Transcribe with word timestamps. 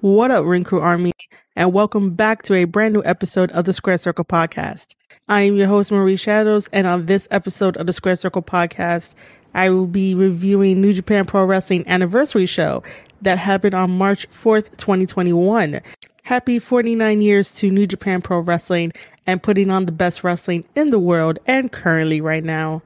What 0.00 0.30
up, 0.30 0.44
Ring 0.44 0.62
Crew 0.62 0.78
Army, 0.78 1.12
and 1.56 1.72
welcome 1.72 2.10
back 2.14 2.42
to 2.42 2.54
a 2.54 2.66
brand 2.66 2.94
new 2.94 3.02
episode 3.04 3.50
of 3.50 3.64
the 3.64 3.72
Square 3.72 3.98
Circle 3.98 4.26
Podcast. 4.26 4.94
I 5.28 5.40
am 5.40 5.56
your 5.56 5.66
host, 5.66 5.90
Marie 5.90 6.14
Shadows, 6.14 6.68
and 6.72 6.86
on 6.86 7.06
this 7.06 7.26
episode 7.32 7.76
of 7.76 7.88
the 7.88 7.92
Square 7.92 8.14
Circle 8.14 8.42
Podcast, 8.42 9.16
I 9.54 9.70
will 9.70 9.88
be 9.88 10.14
reviewing 10.14 10.80
New 10.80 10.92
Japan 10.92 11.24
Pro 11.24 11.44
Wrestling 11.44 11.82
Anniversary 11.88 12.46
Show 12.46 12.84
that 13.22 13.38
happened 13.38 13.74
on 13.74 13.90
March 13.90 14.30
4th, 14.30 14.76
2021. 14.76 15.80
Happy 16.22 16.60
49 16.60 17.20
years 17.20 17.50
to 17.54 17.68
New 17.68 17.88
Japan 17.88 18.22
Pro 18.22 18.38
Wrestling 18.38 18.92
and 19.26 19.42
putting 19.42 19.68
on 19.68 19.86
the 19.86 19.92
best 19.92 20.22
wrestling 20.22 20.62
in 20.76 20.90
the 20.90 21.00
world 21.00 21.40
and 21.44 21.72
currently 21.72 22.20
right 22.20 22.44
now. 22.44 22.82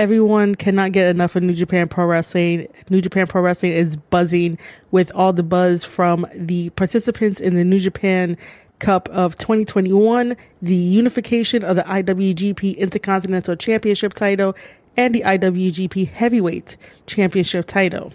Everyone 0.00 0.54
cannot 0.54 0.92
get 0.92 1.08
enough 1.08 1.36
of 1.36 1.42
New 1.42 1.52
Japan 1.52 1.86
Pro 1.86 2.06
Wrestling. 2.06 2.68
New 2.88 3.02
Japan 3.02 3.26
Pro 3.26 3.42
Wrestling 3.42 3.72
is 3.72 3.98
buzzing 3.98 4.56
with 4.92 5.12
all 5.14 5.34
the 5.34 5.42
buzz 5.42 5.84
from 5.84 6.26
the 6.32 6.70
participants 6.70 7.38
in 7.38 7.54
the 7.54 7.64
New 7.64 7.78
Japan 7.78 8.38
Cup 8.78 9.10
of 9.10 9.36
2021, 9.36 10.38
the 10.62 10.74
unification 10.74 11.62
of 11.62 11.76
the 11.76 11.82
IWGP 11.82 12.78
Intercontinental 12.78 13.56
Championship 13.56 14.14
title, 14.14 14.56
and 14.96 15.14
the 15.14 15.20
IWGP 15.20 16.08
Heavyweight 16.08 16.78
Championship 17.04 17.66
title. 17.66 18.10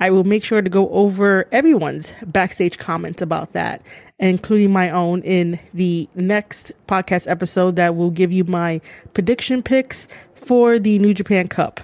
I 0.00 0.10
will 0.10 0.24
make 0.24 0.42
sure 0.42 0.62
to 0.62 0.70
go 0.70 0.88
over 0.88 1.46
everyone's 1.52 2.14
backstage 2.26 2.78
comments 2.78 3.20
about 3.20 3.52
that, 3.52 3.82
including 4.18 4.72
my 4.72 4.90
own 4.90 5.22
in 5.22 5.60
the 5.74 6.08
next 6.14 6.72
podcast 6.86 7.30
episode 7.30 7.76
that 7.76 7.96
will 7.96 8.10
give 8.10 8.32
you 8.32 8.44
my 8.44 8.80
prediction 9.12 9.62
picks 9.62 10.08
for 10.34 10.78
the 10.78 10.98
New 10.98 11.12
Japan 11.12 11.48
Cup. 11.48 11.80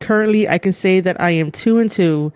Currently, 0.00 0.48
I 0.48 0.58
can 0.58 0.72
say 0.72 1.00
that 1.00 1.20
I 1.20 1.30
am 1.30 1.50
two 1.50 1.78
and 1.78 1.90
two 1.90 2.32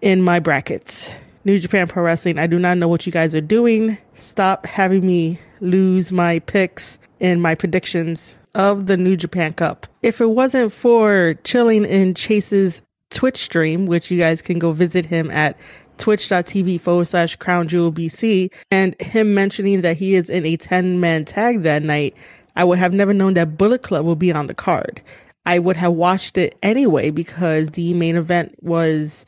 in 0.00 0.20
my 0.20 0.40
brackets. 0.40 1.12
New 1.44 1.58
Japan 1.58 1.88
Pro 1.88 2.04
Wrestling, 2.04 2.38
I 2.38 2.46
do 2.46 2.58
not 2.58 2.78
know 2.78 2.88
what 2.88 3.06
you 3.06 3.12
guys 3.12 3.34
are 3.34 3.40
doing. 3.40 3.96
Stop 4.14 4.66
having 4.66 5.06
me 5.06 5.38
lose 5.60 6.12
my 6.12 6.40
picks 6.40 6.98
and 7.20 7.40
my 7.40 7.54
predictions 7.54 8.38
of 8.54 8.86
the 8.86 8.96
New 8.96 9.16
Japan 9.16 9.52
Cup. 9.52 9.86
If 10.02 10.20
it 10.20 10.26
wasn't 10.26 10.72
for 10.72 11.34
chilling 11.44 11.84
in 11.84 12.14
Chase's 12.14 12.82
Twitch 13.12 13.38
stream, 13.38 13.86
which 13.86 14.10
you 14.10 14.18
guys 14.18 14.42
can 14.42 14.58
go 14.58 14.72
visit 14.72 15.06
him 15.06 15.30
at 15.30 15.56
twitch.tv 15.98 16.80
forward 16.80 17.04
slash 17.04 17.36
crown 17.36 17.68
jewel 17.68 17.92
BC, 17.92 18.50
and 18.70 19.00
him 19.00 19.34
mentioning 19.34 19.82
that 19.82 19.96
he 19.96 20.14
is 20.14 20.28
in 20.28 20.44
a 20.44 20.56
10 20.56 20.98
man 20.98 21.24
tag 21.24 21.62
that 21.62 21.82
night, 21.82 22.16
I 22.56 22.64
would 22.64 22.78
have 22.78 22.92
never 22.92 23.14
known 23.14 23.34
that 23.34 23.56
Bullet 23.56 23.82
Club 23.82 24.04
would 24.04 24.18
be 24.18 24.32
on 24.32 24.46
the 24.46 24.54
card. 24.54 25.00
I 25.46 25.58
would 25.58 25.76
have 25.76 25.92
watched 25.92 26.38
it 26.38 26.56
anyway 26.62 27.10
because 27.10 27.70
the 27.70 27.94
main 27.94 28.16
event 28.16 28.56
was 28.62 29.26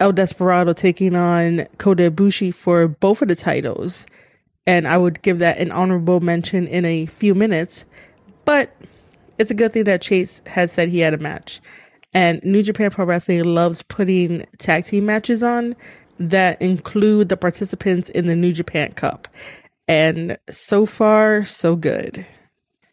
El 0.00 0.12
Desperado 0.12 0.72
taking 0.72 1.14
on 1.14 1.66
Kota 1.78 2.10
Ibushi 2.10 2.54
for 2.54 2.88
both 2.88 3.22
of 3.22 3.28
the 3.28 3.34
titles. 3.34 4.06
And 4.66 4.86
I 4.86 4.98
would 4.98 5.22
give 5.22 5.38
that 5.38 5.58
an 5.58 5.72
honorable 5.72 6.20
mention 6.20 6.66
in 6.68 6.84
a 6.84 7.06
few 7.06 7.34
minutes. 7.34 7.84
But 8.44 8.74
it's 9.38 9.50
a 9.50 9.54
good 9.54 9.72
thing 9.72 9.84
that 9.84 10.02
Chase 10.02 10.42
has 10.46 10.70
said 10.70 10.88
he 10.88 10.98
had 11.00 11.14
a 11.14 11.18
match. 11.18 11.60
And 12.14 12.42
New 12.42 12.62
Japan 12.62 12.90
Pro 12.90 13.04
Wrestling 13.04 13.44
loves 13.44 13.82
putting 13.82 14.46
tag 14.58 14.84
team 14.84 15.06
matches 15.06 15.42
on 15.42 15.76
that 16.18 16.60
include 16.60 17.28
the 17.28 17.36
participants 17.36 18.08
in 18.10 18.26
the 18.26 18.34
New 18.34 18.52
Japan 18.52 18.92
Cup. 18.92 19.28
And 19.86 20.38
so 20.48 20.86
far, 20.86 21.44
so 21.44 21.76
good. 21.76 22.26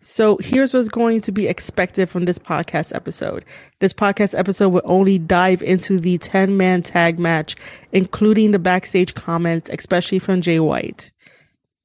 So 0.01 0.37
here's 0.37 0.71
what's 0.71 0.87
going 0.87 1.21
to 1.21 1.31
be 1.31 1.47
expected 1.47 2.09
from 2.09 2.25
this 2.25 2.37
podcast 2.37 2.93
episode. 2.93 3.43
This 3.79 3.91
podcast 3.91 4.37
episode 4.37 4.69
will 4.69 4.83
only 4.85 5.17
dive 5.17 5.63
into 5.63 5.99
the 5.99 6.19
10 6.19 6.55
man 6.57 6.83
tag 6.83 7.17
match, 7.17 7.55
including 7.91 8.51
the 8.51 8.59
backstage 8.59 9.15
comments, 9.15 9.69
especially 9.73 10.19
from 10.19 10.41
Jay 10.41 10.59
White. 10.59 11.09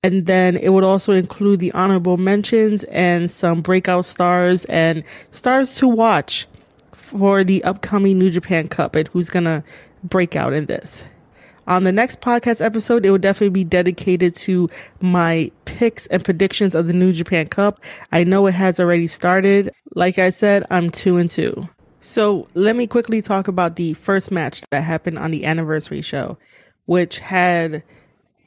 And 0.02 0.26
then 0.26 0.56
it 0.56 0.70
would 0.70 0.84
also 0.84 1.12
include 1.12 1.60
the 1.60 1.72
honorable 1.72 2.18
mentions 2.18 2.84
and 2.84 3.30
some 3.30 3.62
breakout 3.62 4.04
stars 4.04 4.66
and 4.66 5.02
stars 5.30 5.74
to 5.76 5.88
watch 5.88 6.46
for 7.10 7.42
the 7.42 7.62
upcoming 7.64 8.18
New 8.18 8.30
Japan 8.30 8.68
Cup 8.68 8.94
and 8.94 9.08
who's 9.08 9.30
going 9.30 9.44
to 9.44 9.64
break 10.04 10.36
out 10.36 10.52
in 10.52 10.66
this. 10.66 11.04
On 11.66 11.84
the 11.84 11.92
next 11.92 12.20
podcast 12.20 12.64
episode, 12.64 13.04
it 13.04 13.10
will 13.10 13.18
definitely 13.18 13.50
be 13.50 13.64
dedicated 13.64 14.34
to 14.36 14.70
my 15.00 15.50
picks 15.64 16.06
and 16.06 16.24
predictions 16.24 16.74
of 16.74 16.86
the 16.86 16.92
New 16.92 17.12
Japan 17.12 17.48
Cup. 17.48 17.80
I 18.12 18.24
know 18.24 18.46
it 18.46 18.54
has 18.54 18.80
already 18.80 19.06
started. 19.06 19.70
Like 19.94 20.18
I 20.18 20.30
said, 20.30 20.64
I'm 20.70 20.90
two 20.90 21.16
and 21.16 21.28
two. 21.28 21.68
So 22.00 22.48
let 22.54 22.76
me 22.76 22.86
quickly 22.86 23.22
talk 23.22 23.48
about 23.48 23.76
the 23.76 23.94
first 23.94 24.30
match 24.30 24.62
that 24.70 24.82
happened 24.82 25.18
on 25.18 25.32
the 25.32 25.44
anniversary 25.44 26.02
show, 26.02 26.38
which 26.86 27.18
had 27.18 27.82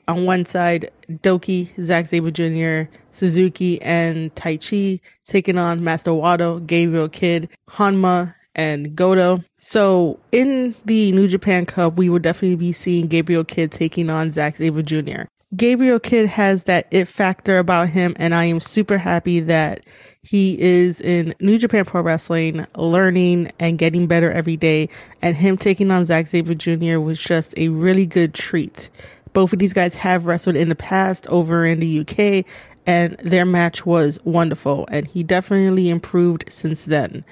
on 0.08 0.26
one 0.26 0.46
side 0.46 0.92
DOUKI, 1.10 1.70
Zack 1.82 2.08
Sabre 2.08 2.32
Jr., 2.32 2.90
Suzuki, 3.12 3.82
and 3.82 4.34
Taichi 4.36 5.02
taking 5.24 5.58
on 5.58 5.84
Master 5.84 6.12
Wato, 6.12 6.66
Gabriel 6.66 7.10
Kidd, 7.10 7.50
Honma, 7.70 8.36
and 8.56 8.96
Goto. 8.96 9.44
So 9.58 10.20
in 10.32 10.76
the 10.86 11.12
New 11.12 11.28
Japan 11.28 11.66
Cup, 11.66 11.96
we 11.96 12.10
will 12.10 12.20
definitely 12.20 12.56
be 12.56 12.72
seeing 12.72 13.08
Gabriel 13.08 13.44
Kidd 13.44 13.72
taking 13.72 14.10
on 14.10 14.32
Zack 14.32 14.56
Sabre 14.56 14.82
Jr. 14.82 15.24
Gabriel 15.56 16.00
Kidd 16.00 16.28
has 16.28 16.64
that 16.64 16.88
it 16.90 17.08
factor 17.08 17.60
about 17.60 17.90
him, 17.90 18.16
and 18.18 18.34
I 18.34 18.46
am 18.46 18.60
super 18.60 18.98
happy 18.98 19.40
that 19.42 19.86
he 20.24 20.60
is 20.60 21.00
in 21.00 21.36
New 21.40 21.60
Japan 21.60 21.86
Pro 21.86 22.02
Wrestling, 22.02 22.66
learning 22.76 23.52
and 23.60 23.78
getting 23.78 24.08
better 24.08 24.32
every 24.32 24.58
day. 24.58 24.90
And 25.22 25.36
him 25.36 25.58
taking 25.58 25.92
on 25.92 26.06
Zack 26.06 26.26
Sabre 26.26 26.56
Jr. 26.56 27.00
was 27.00 27.20
just 27.20 27.54
a 27.56 27.68
really 27.70 28.08
good 28.08 28.34
treat. 28.34 28.90
Both 29.34 29.54
of 29.54 29.60
these 29.60 29.74
guys 29.74 29.96
have 29.96 30.26
wrestled 30.26 30.56
in 30.56 30.70
the 30.70 30.76
past 30.76 31.28
over 31.28 31.66
in 31.66 31.80
the 31.80 32.00
UK, 32.00 32.46
and 32.88 33.16
their 33.20 33.46
match 33.46 33.86
was 33.86 34.20
wonderful, 34.24 34.88
and 34.90 35.08
he 35.08 35.24
definitely 35.24 35.90
improved 35.90 36.46
since 36.48 36.86
then. 36.86 37.24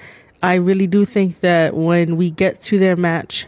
I 0.42 0.54
really 0.54 0.86
do 0.88 1.04
think 1.04 1.40
that 1.40 1.74
when 1.74 2.16
we 2.16 2.30
get 2.30 2.60
to 2.62 2.78
their 2.78 2.96
match 2.96 3.46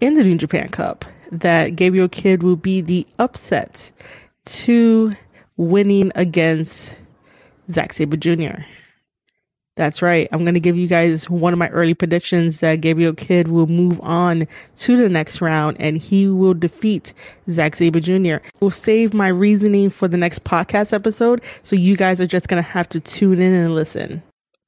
in 0.00 0.14
the 0.14 0.22
New 0.22 0.36
Japan 0.36 0.68
Cup, 0.68 1.04
that 1.32 1.76
Gabriel 1.76 2.08
Kidd 2.08 2.42
will 2.42 2.56
be 2.56 2.82
the 2.82 3.06
upset 3.18 3.90
to 4.44 5.16
winning 5.56 6.12
against 6.14 6.98
Zack 7.70 7.94
Sabre 7.94 8.18
Jr. 8.18 8.62
That's 9.76 10.02
right. 10.02 10.28
I'm 10.30 10.42
going 10.44 10.54
to 10.54 10.60
give 10.60 10.76
you 10.76 10.86
guys 10.86 11.28
one 11.28 11.52
of 11.52 11.58
my 11.58 11.68
early 11.70 11.94
predictions 11.94 12.60
that 12.60 12.76
Gabriel 12.76 13.14
Kidd 13.14 13.48
will 13.48 13.66
move 13.66 13.98
on 14.02 14.46
to 14.76 14.96
the 14.96 15.08
next 15.08 15.40
round 15.40 15.78
and 15.80 15.96
he 15.96 16.28
will 16.28 16.54
defeat 16.54 17.12
Zack 17.50 17.74
Sabre 17.74 17.98
Jr. 17.98 18.36
We'll 18.60 18.70
save 18.70 19.14
my 19.14 19.28
reasoning 19.28 19.90
for 19.90 20.06
the 20.06 20.16
next 20.16 20.44
podcast 20.44 20.92
episode. 20.92 21.42
So 21.64 21.74
you 21.74 21.96
guys 21.96 22.20
are 22.20 22.26
just 22.26 22.46
going 22.46 22.62
to 22.62 22.68
have 22.68 22.88
to 22.90 23.00
tune 23.00 23.40
in 23.40 23.52
and 23.52 23.74
listen. 23.74 24.22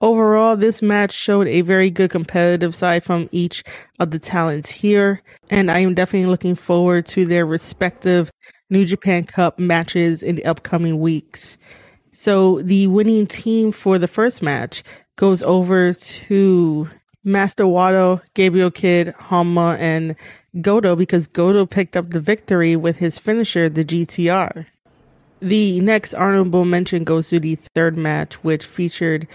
Overall, 0.07 0.57
this 0.57 0.83
match 0.83 1.11
showed 1.11 1.49
a 1.49 1.63
very 1.63 1.91
good 1.91 2.11
competitive 2.11 2.77
side 2.77 3.03
from 3.03 3.29
each 3.33 3.65
of 3.99 4.13
the 4.13 4.21
talents 4.21 4.71
here, 4.71 5.21
and 5.51 5.69
I 5.69 5.81
am 5.81 5.95
definitely 5.95 6.29
looking 6.29 6.55
forward 6.55 7.07
to 7.07 7.25
their 7.25 7.45
respective 7.45 8.31
New 8.71 8.85
Japan 8.85 9.25
Cup 9.25 9.59
matches 9.59 10.23
in 10.23 10.37
the 10.37 10.45
upcoming 10.45 11.01
weeks. 11.01 11.59
So, 12.13 12.63
the 12.63 12.87
winning 12.87 13.27
team 13.27 13.73
for 13.73 13.99
the 13.99 14.07
first 14.07 14.45
match 14.45 14.85
goes 15.17 15.43
over 15.43 15.93
to 15.93 16.89
Master 17.25 17.65
Wato, 17.65 18.21
Gabriel 18.35 18.71
Kidd, 18.71 19.09
Honma, 19.09 19.77
and 19.81 20.15
Goto 20.61 20.95
because 20.95 21.27
Goto 21.27 21.67
picked 21.67 21.97
up 21.97 22.11
the 22.11 22.21
victory 22.21 22.77
with 22.77 22.99
his 22.99 23.19
finisher, 23.19 23.69
the 23.69 23.85
GTR. 23.85 24.67
The 25.41 25.81
next 25.81 26.15
honorable 26.15 26.65
mention 26.65 27.03
goes 27.03 27.29
to 27.31 27.41
the 27.41 27.57
third 27.57 27.97
match, 27.97 28.37
which 28.45 28.65
featured 28.65 29.27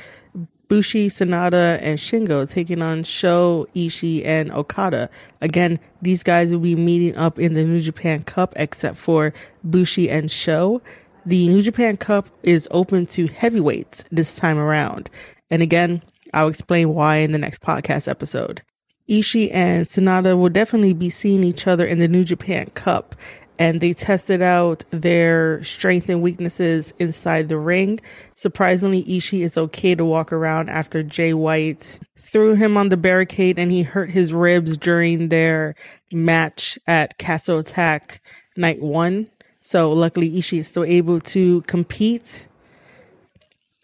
Bushi, 0.72 1.10
Sanada, 1.10 1.80
and 1.82 2.00
Shingo 2.00 2.50
taking 2.50 2.82
on 2.82 3.04
Sho, 3.04 3.68
Ishii, 3.76 4.26
and 4.26 4.54
Okada. 4.54 5.10
Again, 5.42 5.78
these 6.02 6.24
guys 6.24 6.54
will 6.54 6.62
be 6.62 6.78
meeting 6.78 7.18
up 7.18 7.38
in 7.40 7.56
the 7.56 7.66
New 7.66 7.82
Japan 7.82 8.24
Cup 8.24 8.54
except 8.56 8.96
for 8.96 9.34
Bushi 9.66 10.10
and 10.10 10.32
Sho. 10.32 10.82
The 11.26 11.50
New 11.50 11.62
Japan 11.62 11.98
Cup 11.98 12.30
is 12.44 12.70
open 12.72 13.06
to 13.08 13.28
heavyweights 13.28 14.06
this 14.14 14.34
time 14.34 14.58
around. 14.58 15.10
And 15.50 15.62
again, 15.62 16.02
I'll 16.34 16.48
explain 16.48 16.94
why 16.94 17.18
in 17.18 17.34
the 17.34 17.38
next 17.38 17.62
podcast 17.62 18.08
episode. 18.08 18.62
Ishii 19.10 19.54
and 19.54 19.86
Sanada 19.86 20.38
will 20.38 20.48
definitely 20.48 20.94
be 20.94 21.10
seeing 21.10 21.44
each 21.44 21.68
other 21.68 21.86
in 21.86 22.00
the 22.00 22.08
New 22.08 22.24
Japan 22.24 22.72
Cup 22.76 23.14
and 23.60 23.82
they 23.82 23.94
tested 23.94 24.42
out 24.42 24.84
their 24.92 25.64
strength 25.64 26.10
and 26.10 26.22
weaknesses 26.22 26.94
inside 27.00 27.50
the 27.50 27.58
ring. 27.58 28.00
Surprisingly, 28.36 29.04
Ishii 29.04 29.42
is 29.42 29.58
okay 29.58 29.96
to 29.96 30.06
walk 30.06 30.34
around 30.34 30.70
after 30.70 31.04
Jay 31.04 31.34
White 31.34 32.00
threw 32.18 32.56
him 32.56 32.78
on 32.78 32.90
the 32.90 32.98
barricade 32.98 33.60
and 33.60 33.72
he 33.72 33.84
hurt 33.84 34.10
his 34.10 34.34
ribs 34.34 34.78
during 34.78 35.28
their 35.28 35.76
match 36.14 36.80
at 36.88 37.18
Castle 37.18 37.60
Attack 37.60 38.22
night 38.56 38.82
one. 38.82 39.30
So 39.60 39.92
luckily 39.92 40.32
Ishii 40.32 40.60
is 40.60 40.68
still 40.68 40.86
able 40.86 41.20
to 41.20 41.62
compete. 41.64 42.48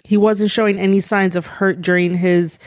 He 0.05 0.15
wasn't 0.15 0.49
showing 0.49 0.79
any 0.79 1.01
signs 1.01 1.35
of 1.35 1.45
hurt 1.45 1.81
during 1.81 2.13
his 2.13 2.57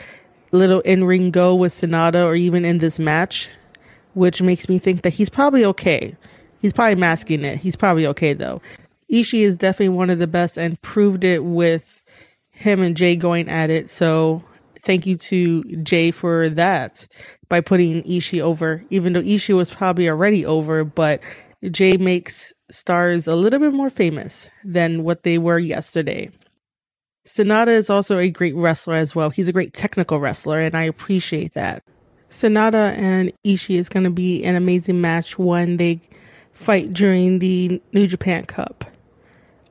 little 0.51 0.81
in-ring 0.81 1.31
go 1.31 1.55
with 1.55 1.73
Sanada 1.73 2.25
or 2.25 2.35
even 2.35 2.63
in 2.63 2.77
this 2.77 2.99
match 2.99 3.49
which 4.13 4.41
makes 4.41 4.67
me 4.67 4.77
think 4.77 5.03
that 5.03 5.13
he's 5.13 5.29
probably 5.29 5.65
okay. 5.65 6.15
He's 6.61 6.73
probably 6.73 6.95
masking 6.95 7.43
it. 7.43 7.57
He's 7.57 7.75
probably 7.75 8.05
okay 8.07 8.33
though. 8.33 8.61
Ishii 9.11 9.41
is 9.41 9.57
definitely 9.57 9.89
one 9.89 10.09
of 10.09 10.19
the 10.19 10.27
best 10.27 10.57
and 10.57 10.81
proved 10.81 11.23
it 11.23 11.43
with 11.43 12.03
him 12.51 12.81
and 12.81 12.95
Jay 12.95 13.15
going 13.15 13.49
at 13.49 13.69
it. 13.69 13.89
So 13.89 14.43
thank 14.79 15.05
you 15.05 15.15
to 15.17 15.63
Jay 15.77 16.11
for 16.11 16.49
that 16.49 17.07
by 17.49 17.61
putting 17.61 18.03
Ishii 18.03 18.41
over, 18.41 18.83
even 18.89 19.13
though 19.13 19.21
Ishii 19.21 19.55
was 19.55 19.71
probably 19.71 20.07
already 20.07 20.45
over, 20.45 20.83
but 20.85 21.21
Jay 21.69 21.97
makes 21.97 22.53
stars 22.69 23.27
a 23.27 23.35
little 23.35 23.59
bit 23.59 23.73
more 23.73 23.89
famous 23.89 24.49
than 24.63 25.03
what 25.03 25.23
they 25.23 25.37
were 25.37 25.59
yesterday. 25.59 26.29
Sanada 27.27 27.67
is 27.67 27.89
also 27.89 28.17
a 28.17 28.29
great 28.29 28.55
wrestler 28.55 28.95
as 28.95 29.15
well. 29.15 29.29
He's 29.29 29.47
a 29.47 29.53
great 29.53 29.73
technical 29.73 30.19
wrestler, 30.19 30.59
and 30.59 30.75
I 30.75 30.83
appreciate 30.83 31.53
that. 31.53 31.83
Sanada 32.29 32.97
and 32.97 33.31
Ishii 33.45 33.77
is 33.77 33.89
going 33.89 34.05
to 34.05 34.09
be 34.09 34.43
an 34.43 34.55
amazing 34.55 35.01
match 35.01 35.37
when 35.37 35.77
they 35.77 36.01
fight 36.61 36.93
during 36.93 37.39
the 37.39 37.81
New 37.91 38.07
Japan 38.07 38.45
Cup. 38.45 38.85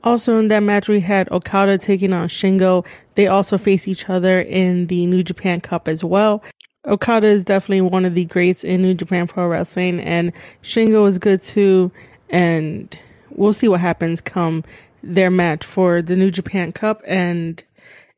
Also 0.02 0.38
in 0.38 0.48
that 0.48 0.60
match, 0.60 0.88
we 0.88 1.00
had 1.00 1.30
Okada 1.30 1.78
taking 1.78 2.12
on 2.12 2.28
Shingo. 2.28 2.86
They 3.14 3.26
also 3.26 3.58
face 3.58 3.86
each 3.86 4.08
other 4.08 4.40
in 4.40 4.86
the 4.86 5.06
New 5.06 5.22
Japan 5.22 5.60
Cup 5.60 5.88
as 5.88 6.02
well. 6.02 6.42
Okada 6.86 7.26
is 7.26 7.44
definitely 7.44 7.82
one 7.82 8.06
of 8.06 8.14
the 8.14 8.24
greats 8.24 8.64
in 8.64 8.80
New 8.80 8.94
Japan 8.94 9.26
Pro 9.26 9.46
Wrestling, 9.46 10.00
and 10.00 10.32
Shingo 10.62 11.06
is 11.06 11.18
good 11.18 11.42
too. 11.42 11.92
And 12.30 12.98
we'll 13.30 13.52
see 13.52 13.68
what 13.68 13.80
happens 13.80 14.20
come 14.20 14.64
their 15.02 15.30
match 15.30 15.66
for 15.66 16.00
the 16.00 16.16
New 16.16 16.30
Japan 16.30 16.72
Cup. 16.72 17.02
And 17.06 17.62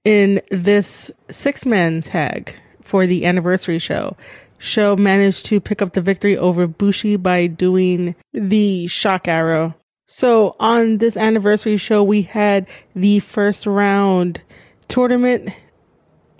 in 0.04 0.40
this 0.50 1.10
six 1.30 1.66
man 1.66 2.02
tag 2.02 2.54
for 2.82 3.06
the 3.06 3.26
anniversary 3.26 3.80
show, 3.80 4.16
Sho 4.62 4.96
managed 4.96 5.44
to 5.46 5.60
pick 5.60 5.82
up 5.82 5.92
the 5.92 6.00
victory 6.00 6.38
over 6.38 6.66
Bushi 6.66 7.16
by 7.16 7.46
doing 7.46 8.14
the 8.32 8.86
shock 8.86 9.28
arrow 9.28 9.74
so 10.12 10.56
on 10.60 10.98
this 10.98 11.16
anniversary 11.16 11.78
show, 11.78 12.02
we 12.02 12.20
had 12.20 12.68
the 12.94 13.20
first 13.20 13.66
round 13.66 14.42
tournament 14.86 15.48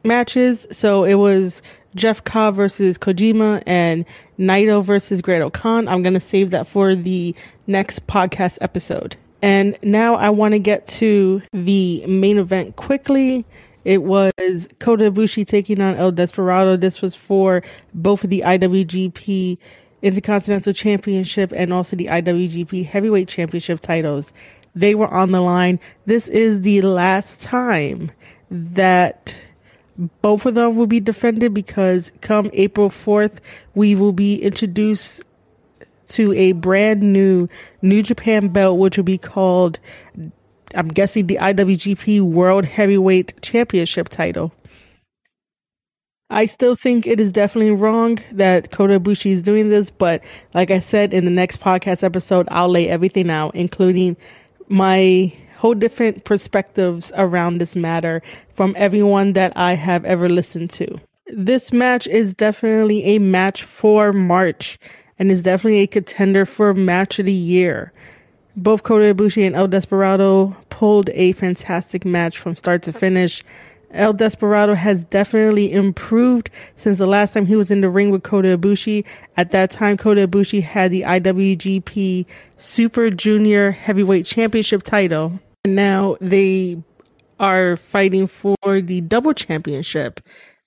matches. 0.05 0.67
So 0.71 1.05
it 1.05 1.15
was 1.15 1.63
Jeff 1.95 2.23
Cobb 2.23 2.55
versus 2.55 2.99
Kojima 2.99 3.63
and 3.65 4.05
Naito 4.39 4.85
versus 4.85 5.23
Great-O-Khan. 5.23 5.89
I'm 5.89 6.03
going 6.03 6.13
to 6.13 6.21
save 6.21 6.51
that 6.51 6.67
for 6.67 6.95
the 6.95 7.35
next 7.67 8.07
podcast 8.07 8.59
episode. 8.61 9.17
And 9.41 9.79
now 9.83 10.17
I 10.17 10.29
want 10.29 10.53
to 10.53 10.59
get 10.59 10.87
to 10.89 11.41
the 11.55 12.05
main 12.07 12.37
event 12.37 12.77
quickly. 12.77 13.47
It 13.85 14.03
was 14.03 14.69
Kota 14.79 15.11
Ibushi 15.11 15.47
taking 15.47 15.81
on 15.81 15.97
El 15.97 16.13
Desperado. 16.13 16.77
This 16.77 17.03
was 17.03 17.15
for 17.15 17.63
both 17.95 18.25
of 18.25 18.31
the 18.31 18.43
IWGP 18.45 19.59
Intercontinental 20.03 20.73
Championship 20.73 21.53
and 21.55 21.73
also 21.73 21.97
the 21.97 22.07
IWGP 22.07 22.87
Heavyweight 22.87 23.29
Championship 23.29 23.81
titles. 23.81 24.33
They 24.75 24.95
were 24.95 25.09
on 25.09 25.33
the 25.33 25.41
line. 25.41 25.81
This 26.07 26.29
is 26.29 26.63
the 26.63 26.83
last 26.83 27.41
time 27.41 28.11
that 28.51 29.37
both 30.23 30.47
of 30.47 30.55
them 30.55 30.77
will 30.77 30.87
be 30.87 31.01
defended 31.01 31.55
because 31.55 32.13
come 32.21 32.51
April 32.53 32.89
4th, 32.89 33.39
we 33.75 33.95
will 33.95 34.13
be 34.13 34.43
introduced 34.43 35.23
to 36.07 36.33
a 36.33 36.53
brand 36.53 37.01
new 37.01 37.49
New 37.81 38.03
Japan 38.03 38.49
belt, 38.49 38.79
which 38.79 38.97
will 38.97 39.05
be 39.05 39.19
called, 39.19 39.79
I'm 40.75 40.89
guessing, 40.89 41.27
the 41.27 41.39
IWGP 41.41 42.21
World 42.21 42.65
Heavyweight 42.65 43.43
Championship 43.43 44.09
title. 44.09 44.53
I 46.31 46.47
still 46.47 46.75
think 46.75 47.07
it 47.07 47.21
is 47.21 47.31
definitely 47.31 47.73
wrong 47.73 48.19
that 48.33 48.71
Kota 48.71 48.99
Ibushi 48.99 49.33
is 49.33 49.43
doing 49.43 49.69
this, 49.69 49.91
but 49.91 50.25
like 50.55 50.71
I 50.71 50.79
said 50.79 51.13
in 51.13 51.27
the 51.27 51.31
next 51.31 51.61
podcast 51.61 52.03
episode, 52.03 52.49
I'll 52.51 52.71
lay 52.71 52.89
everything 52.89 53.29
out, 53.29 53.55
including 53.55 54.17
my 54.69 55.33
whole 55.59 55.75
different 55.75 56.25
perspectives 56.25 57.13
around 57.17 57.59
this 57.59 57.77
matter 57.77 58.23
from 58.49 58.75
everyone 58.79 59.35
that 59.35 59.53
I 59.57 59.75
have 59.75 60.07
ever 60.07 60.31
listened 60.31 60.71
to. 60.71 60.99
This 61.27 61.73
match 61.73 62.07
is 62.07 62.35
definitely 62.35 63.05
a 63.05 63.19
match 63.19 63.63
for 63.63 64.13
March 64.13 64.79
and 65.19 65.31
is 65.31 65.43
definitely 65.43 65.81
a 65.81 65.87
contender 65.87 66.47
for 66.47 66.75
match 66.75 67.19
of 67.19 67.27
the 67.27 67.33
year. 67.33 67.93
Both 68.57 68.83
Kota 68.83 69.15
Ibushi 69.15 69.47
and 69.47 69.57
El 69.57 69.69
Desperado 69.69 70.57
pulled 70.69 71.11
a 71.11 71.33
fantastic 71.33 72.05
match 72.05 72.39
from 72.39 72.57
start 72.57 72.83
to 72.83 72.93
finish. 72.93 73.43
El 73.93 74.13
Desperado 74.13 74.75
has 74.75 75.05
definitely 75.05 75.73
improved 75.73 76.51
since 76.77 76.99
the 76.99 77.07
last 77.07 77.35
time 77.35 77.47
he 77.47 77.57
was 77.57 77.71
in 77.71 77.81
the 77.81 77.89
ring 77.89 78.11
with 78.11 78.23
Kota 78.23 78.57
Ibushi. 78.57 79.05
At 79.37 79.51
that 79.53 79.71
time, 79.71 79.97
Kota 79.97 80.27
Ibushi 80.27 80.63
had 80.63 80.91
the 80.91 81.03
IWGP 81.03 82.27
Super 82.57 83.11
Junior 83.11 83.71
Heavyweight 83.71 84.27
Championship 84.27 84.83
title. 84.83 85.41
And 85.65 85.77
now 85.77 86.17
they 86.21 86.83
are 87.39 87.77
fighting 87.77 88.27
for 88.27 88.57
the 88.65 89.01
double 89.03 89.35
championship 89.35 90.21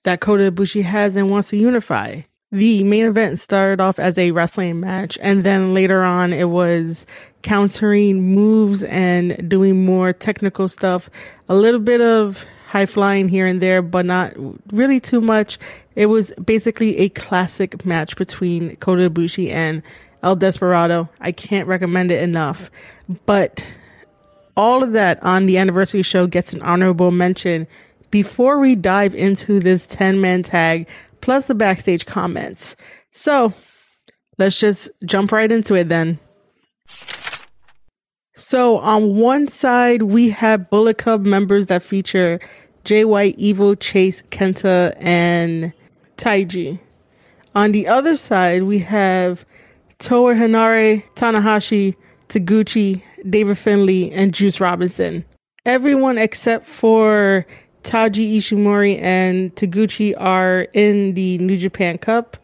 that 0.04 0.20
Kota 0.20 0.50
Ibushi 0.50 0.82
has 0.82 1.16
and 1.16 1.30
wants 1.30 1.50
to 1.50 1.56
unify. 1.56 2.22
The 2.52 2.84
main 2.84 3.06
event 3.06 3.40
started 3.40 3.80
off 3.80 3.98
as 3.98 4.16
a 4.16 4.30
wrestling 4.30 4.78
match, 4.78 5.18
and 5.20 5.42
then 5.42 5.74
later 5.74 6.02
on, 6.02 6.32
it 6.32 6.48
was 6.48 7.04
countering 7.42 8.22
moves 8.34 8.84
and 8.84 9.48
doing 9.48 9.84
more 9.84 10.12
technical 10.12 10.68
stuff. 10.68 11.10
A 11.48 11.56
little 11.56 11.80
bit 11.80 12.00
of 12.00 12.46
high 12.68 12.86
flying 12.86 13.28
here 13.28 13.46
and 13.46 13.60
there, 13.60 13.82
but 13.82 14.06
not 14.06 14.32
really 14.72 15.00
too 15.00 15.20
much. 15.20 15.58
It 15.96 16.06
was 16.06 16.32
basically 16.44 16.98
a 16.98 17.08
classic 17.08 17.84
match 17.84 18.16
between 18.16 18.76
Kota 18.76 19.10
Ibushi 19.10 19.50
and 19.50 19.82
El 20.22 20.36
Desperado. 20.36 21.08
I 21.20 21.32
can't 21.32 21.66
recommend 21.66 22.12
it 22.12 22.22
enough. 22.22 22.70
But 23.26 23.64
all 24.56 24.84
of 24.84 24.92
that 24.92 25.20
on 25.22 25.46
the 25.46 25.58
anniversary 25.58 26.02
show 26.02 26.26
gets 26.26 26.52
an 26.52 26.62
honorable 26.62 27.10
mention 27.10 27.66
before 28.10 28.58
we 28.58 28.74
dive 28.74 29.14
into 29.14 29.60
this 29.60 29.86
10 29.86 30.20
man 30.20 30.42
tag 30.42 30.88
plus 31.26 31.46
the 31.46 31.56
backstage 31.56 32.06
comments. 32.06 32.76
So 33.10 33.52
let's 34.38 34.60
just 34.60 34.88
jump 35.04 35.32
right 35.32 35.50
into 35.50 35.74
it 35.74 35.88
then. 35.88 36.20
So 38.36 38.78
on 38.78 39.16
one 39.16 39.48
side, 39.48 40.02
we 40.02 40.30
have 40.30 40.70
Bullet 40.70 40.98
Club 40.98 41.26
members 41.26 41.66
that 41.66 41.82
feature 41.82 42.38
White, 42.88 43.34
Evil, 43.38 43.74
Chase, 43.74 44.22
Kenta, 44.30 44.94
and 45.00 45.72
Taiji. 46.16 46.78
On 47.56 47.72
the 47.72 47.88
other 47.88 48.14
side, 48.14 48.62
we 48.62 48.78
have 48.78 49.44
Toa 49.98 50.32
Henare, 50.32 51.02
Tanahashi, 51.16 51.96
Taguchi, 52.28 53.02
David 53.28 53.58
Finlay, 53.58 54.12
and 54.12 54.32
Juice 54.32 54.60
Robinson. 54.60 55.24
Everyone 55.64 56.18
except 56.18 56.66
for 56.66 57.44
Taiji 57.86 58.36
Ishimori 58.36 59.00
and 59.00 59.54
Taguchi 59.54 60.14
are 60.18 60.68
in 60.72 61.14
the 61.14 61.38
New 61.38 61.56
Japan 61.56 61.96
Cup. 61.96 62.36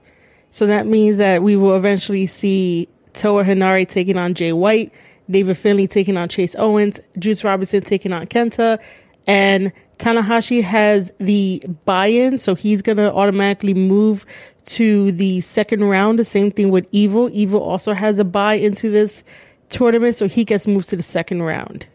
So 0.51 0.67
that 0.67 0.87
means 0.87 1.19
that 1.19 1.43
we 1.43 1.57
will 1.57 1.77
eventually 1.77 2.27
see 2.27 2.89
Toa 3.13 3.45
Henare 3.45 3.87
taking 3.87 4.17
on 4.17 4.35
Jay 4.35 4.53
White 4.53 4.93
David 5.31 5.57
Finlay 5.57 5.87
taking 5.87 6.17
on 6.17 6.29
Chase 6.29 6.55
Owens, 6.59 7.01
Juice 7.19 7.45
Robinson 7.45 7.83
taking 7.83 8.13
on 8.13 8.27
Kenta, 8.27 8.79
and 9.27 9.73
Tanahashi 9.99 10.63
has 10.63 11.13
the 11.19 11.63
bye-in, 11.85 12.39
so 12.39 12.55
he's 12.55 12.83
gonna 12.83 13.15
automatically 13.15 13.75
move 13.75 14.27
to 14.65 15.13
the 15.13 15.41
second 15.41 15.85
round. 15.85 16.19
The 16.19 16.25
same 16.25 16.51
thing 16.51 16.71
with 16.71 16.87
Evil. 16.93 17.31
Evil 17.33 17.63
also 17.63 17.95
has 17.95 18.19
a 18.19 18.25
buy 18.25 18.55
into 18.55 18.91
this 18.91 19.25
tournament, 19.71 20.15
so 20.15 20.29
he 20.29 20.45
gets 20.45 20.67
moved 20.67 20.89
to 20.91 20.97
the 20.97 21.03
second 21.03 21.43
round. 21.43 21.87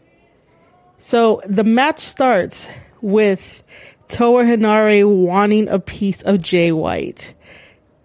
So 0.98 1.40
the 1.46 1.64
match 1.64 2.00
starts 2.00 2.68
with 3.00 3.62
Toa 4.08 4.44
Henare 4.44 5.04
wanting 5.04 5.68
a 5.68 5.78
piece 5.78 6.22
of 6.22 6.40
Jay 6.40 6.72
White. 6.72 7.34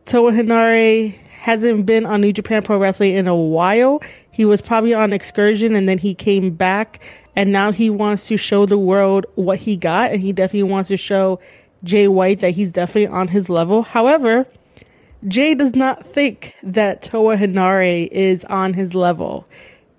Toa 0.05 0.31
Henare 0.31 1.17
hasn't 1.43 1.85
been 1.85 2.05
on 2.05 2.21
New 2.21 2.33
Japan 2.33 2.61
Pro 2.61 2.77
Wrestling 2.77 3.15
in 3.15 3.27
a 3.27 3.35
while. 3.35 4.01
He 4.31 4.45
was 4.45 4.61
probably 4.61 4.93
on 4.93 5.13
excursion 5.13 5.75
and 5.75 5.87
then 5.87 5.97
he 5.97 6.13
came 6.13 6.51
back 6.51 7.03
and 7.35 7.51
now 7.51 7.71
he 7.71 7.89
wants 7.89 8.27
to 8.27 8.37
show 8.37 8.65
the 8.65 8.77
world 8.77 9.25
what 9.35 9.59
he 9.59 9.77
got 9.77 10.11
and 10.11 10.21
he 10.21 10.33
definitely 10.33 10.71
wants 10.71 10.89
to 10.89 10.97
show 10.97 11.39
Jay 11.83 12.07
White 12.07 12.39
that 12.39 12.51
he's 12.51 12.71
definitely 12.71 13.07
on 13.07 13.27
his 13.27 13.49
level. 13.49 13.81
However, 13.81 14.45
Jay 15.27 15.55
does 15.55 15.75
not 15.75 16.05
think 16.05 16.55
that 16.63 17.01
Toa 17.01 17.37
Henare 17.37 18.07
is 18.09 18.43
on 18.45 18.73
his 18.73 18.93
level. 18.93 19.47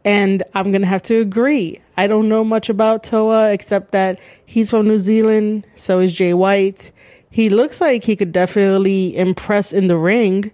And 0.05 0.43
I'm 0.55 0.71
going 0.71 0.83
to 0.83 0.87
have 0.87 1.03
to 1.03 1.17
agree. 1.17 1.81
I 1.97 2.07
don't 2.07 2.29
know 2.29 2.45
much 2.45 2.69
about 2.69 3.05
Toa 3.05 3.53
except 3.53 3.93
that 3.93 4.21
he's 4.45 4.71
from 4.71 4.87
New 4.87 4.99
Zealand. 4.99 5.67
So 5.77 5.99
is 5.99 6.15
Jay 6.15 6.35
White. 6.35 6.93
He 7.31 7.49
looks 7.49 7.81
like 7.81 8.05
he 8.05 8.15
could 8.15 8.31
definitely 8.31 9.17
impress 9.17 9.73
in 9.73 9.87
the 9.87 9.97
ring. 9.97 10.51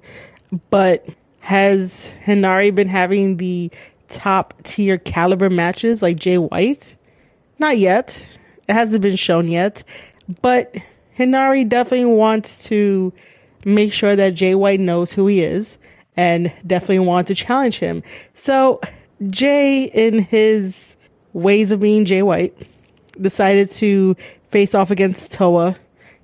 But 0.71 1.09
has 1.41 2.15
Henare 2.25 2.75
been 2.75 2.89
having 2.89 3.39
the 3.39 3.71
top 4.09 4.55
tier 4.63 4.99
caliber 4.99 5.51
matches 5.51 6.01
like 6.03 6.17
Jay 6.17 6.39
White? 6.39 6.97
Not 7.59 7.77
yet. 7.79 8.27
It 8.69 8.73
hasn't 8.73 9.03
been 9.03 9.17
shown 9.17 9.49
yet. 9.49 9.83
But 10.43 10.77
Henare 11.19 11.69
definitely 11.69 12.15
wants 12.15 12.69
to 12.69 13.13
make 13.65 13.93
sure 13.93 14.15
that 14.15 14.35
Jay 14.35 14.55
White 14.55 14.81
knows 14.81 15.13
who 15.13 15.27
he 15.27 15.43
is. 15.43 15.77
and 16.17 16.53
definitely 16.67 16.99
wanted 16.99 17.27
to 17.29 17.35
challenge 17.35 17.79
him. 17.79 18.03
So 18.35 18.81
Jay, 19.29 19.85
in 19.85 20.21
his 20.21 20.97
ways 21.33 21.71
of 21.71 21.81
being 21.81 22.05
Jay 22.05 22.23
White, 22.23 22.57
decided 23.21 23.69
to 23.71 24.17
face 24.51 24.75
off 24.75 24.91
against 24.91 25.33
Toa 25.33 25.77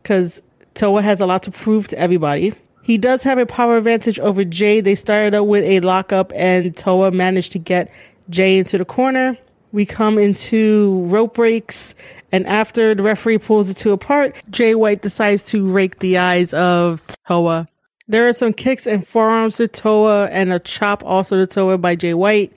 because 0.03 0.43
Toa 0.75 1.03
has 1.03 1.21
a 1.21 1.27
lot 1.27 1.43
to 1.45 1.51
prove 1.51 1.89
to 1.89 1.99
everybody. 1.99 2.55
He 2.83 2.99
does 2.99 3.23
have 3.25 3.39
a 3.39 3.47
power 3.47 3.77
advantage 3.79 4.21
over 4.21 4.45
Jay. 4.45 4.81
They 4.81 4.95
started 4.95 5.35
out 5.35 5.49
with 5.49 5.65
a 5.65 5.81
lockup, 5.81 6.33
and 6.35 6.77
Toa 6.77 7.11
managed 7.11 7.53
to 7.53 7.59
get 7.59 7.93
Jay 8.31 8.59
into 8.59 8.79
the 8.79 8.85
corner. 8.85 9.37
We 9.73 9.85
come 9.85 10.19
into 10.19 11.03
rope 11.07 11.35
breaks, 11.35 11.97
and 12.31 12.47
after 12.47 12.95
the 12.95 13.03
referee 13.03 13.39
pulls 13.39 13.69
the 13.69 13.75
two 13.75 13.91
apart, 13.91 14.37
Jay 14.51 14.75
White 14.77 15.03
decides 15.03 15.45
to 15.47 15.69
rake 15.69 15.99
the 15.99 16.19
eyes 16.19 16.55
of 16.55 17.03
Toa. 17.27 17.69
There 18.07 18.29
are 18.29 18.33
some 18.33 18.53
kicks 18.53 18.87
and 18.87 19.07
forearms 19.07 19.57
to 19.57 19.67
Toa, 19.67 20.27
and 20.27 20.53
a 20.53 20.61
chop 20.61 21.03
also 21.05 21.37
to 21.37 21.47
Toa 21.47 21.79
by 21.79 21.97
Jay 21.97 22.15
White. 22.15 22.53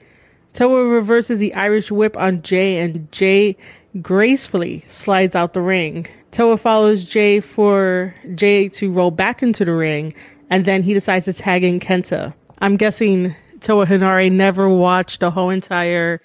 Toa 0.52 0.84
reverses 0.84 1.38
the 1.38 1.54
Irish 1.54 1.90
whip 1.90 2.16
on 2.16 2.42
Jay, 2.42 2.78
and 2.78 3.10
Jay 3.12 3.56
gracefully 4.02 4.84
slides 4.86 5.36
out 5.36 5.52
the 5.52 5.60
ring. 5.60 6.06
Toa 6.30 6.56
follows 6.56 7.04
Jay 7.04 7.40
for 7.40 8.14
Jay 8.34 8.68
to 8.70 8.90
roll 8.90 9.10
back 9.10 9.42
into 9.42 9.64
the 9.64 9.74
ring, 9.74 10.14
and 10.48 10.64
then 10.64 10.82
he 10.82 10.94
decides 10.94 11.24
to 11.26 11.32
tag 11.32 11.64
in 11.64 11.80
Kenta. 11.80 12.34
I'm 12.58 12.76
guessing 12.76 13.34
Toa 13.60 13.86
Henare 13.86 14.30
never 14.30 14.68
watched 14.68 15.20
the 15.20 15.30
whole 15.30 15.50
entire 15.50 16.20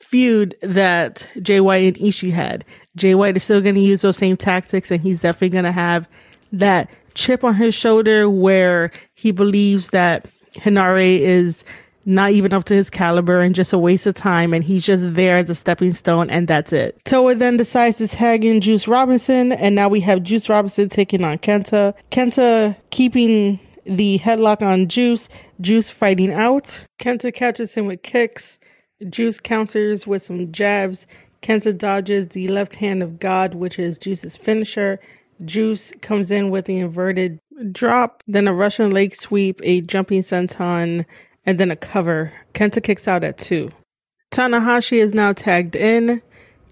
feud 0.00 0.56
that 0.62 1.28
Jay 1.42 1.60
White 1.60 1.96
and 1.96 1.96
Ishii 1.96 2.32
had. 2.32 2.64
Jay 2.96 3.14
White 3.14 3.36
is 3.36 3.44
still 3.44 3.60
going 3.60 3.74
to 3.74 3.80
use 3.80 4.02
those 4.02 4.16
same 4.16 4.36
tactics, 4.36 4.90
and 4.90 5.00
he's 5.00 5.22
definitely 5.22 5.50
going 5.50 5.64
to 5.64 5.72
have 5.72 6.08
that 6.52 6.90
chip 7.14 7.44
on 7.44 7.54
his 7.54 7.74
shoulder 7.74 8.28
where 8.28 8.90
he 9.14 9.30
believes 9.30 9.90
that 9.90 10.26
Henare 10.54 11.18
is 11.18 11.64
not 12.08 12.30
even 12.30 12.54
up 12.54 12.64
to 12.64 12.74
his 12.74 12.88
caliber 12.88 13.40
and 13.40 13.54
just 13.54 13.74
a 13.74 13.78
waste 13.78 14.06
of 14.06 14.14
time. 14.14 14.54
And 14.54 14.64
he's 14.64 14.84
just 14.84 15.14
there 15.14 15.36
as 15.36 15.50
a 15.50 15.54
stepping 15.54 15.92
stone, 15.92 16.30
and 16.30 16.48
that's 16.48 16.72
it. 16.72 16.98
Toa 17.04 17.34
then 17.34 17.58
decides 17.58 17.98
to 17.98 18.08
tag 18.08 18.44
in 18.44 18.62
Juice 18.62 18.88
Robinson, 18.88 19.52
and 19.52 19.74
now 19.74 19.88
we 19.88 20.00
have 20.00 20.22
Juice 20.22 20.48
Robinson 20.48 20.88
taking 20.88 21.22
on 21.22 21.38
Kenta. 21.38 21.94
Kenta 22.10 22.74
keeping 22.90 23.60
the 23.84 24.18
headlock 24.20 24.62
on 24.62 24.88
Juice, 24.88 25.28
Juice 25.60 25.90
fighting 25.90 26.32
out. 26.32 26.86
Kenta 26.98 27.32
catches 27.32 27.74
him 27.74 27.86
with 27.86 28.02
kicks. 28.02 28.58
Juice 29.08 29.38
counters 29.38 30.06
with 30.06 30.22
some 30.22 30.50
jabs. 30.50 31.06
Kenta 31.42 31.76
dodges 31.76 32.28
the 32.28 32.48
left 32.48 32.74
hand 32.74 33.02
of 33.02 33.20
God, 33.20 33.54
which 33.54 33.78
is 33.78 33.98
Juice's 33.98 34.36
finisher. 34.36 34.98
Juice 35.44 35.92
comes 36.00 36.30
in 36.30 36.50
with 36.50 36.64
the 36.64 36.78
inverted 36.78 37.38
drop, 37.70 38.22
then 38.26 38.48
a 38.48 38.54
Russian 38.54 38.90
leg 38.90 39.14
sweep, 39.14 39.60
a 39.62 39.80
jumping 39.82 40.22
senton, 40.22 41.04
and 41.48 41.58
then 41.58 41.70
a 41.70 41.76
cover. 41.76 42.30
Kenta 42.52 42.82
kicks 42.82 43.08
out 43.08 43.24
at 43.24 43.38
two. 43.38 43.70
Tanahashi 44.30 44.98
is 44.98 45.14
now 45.14 45.32
tagged 45.32 45.74
in. 45.76 46.20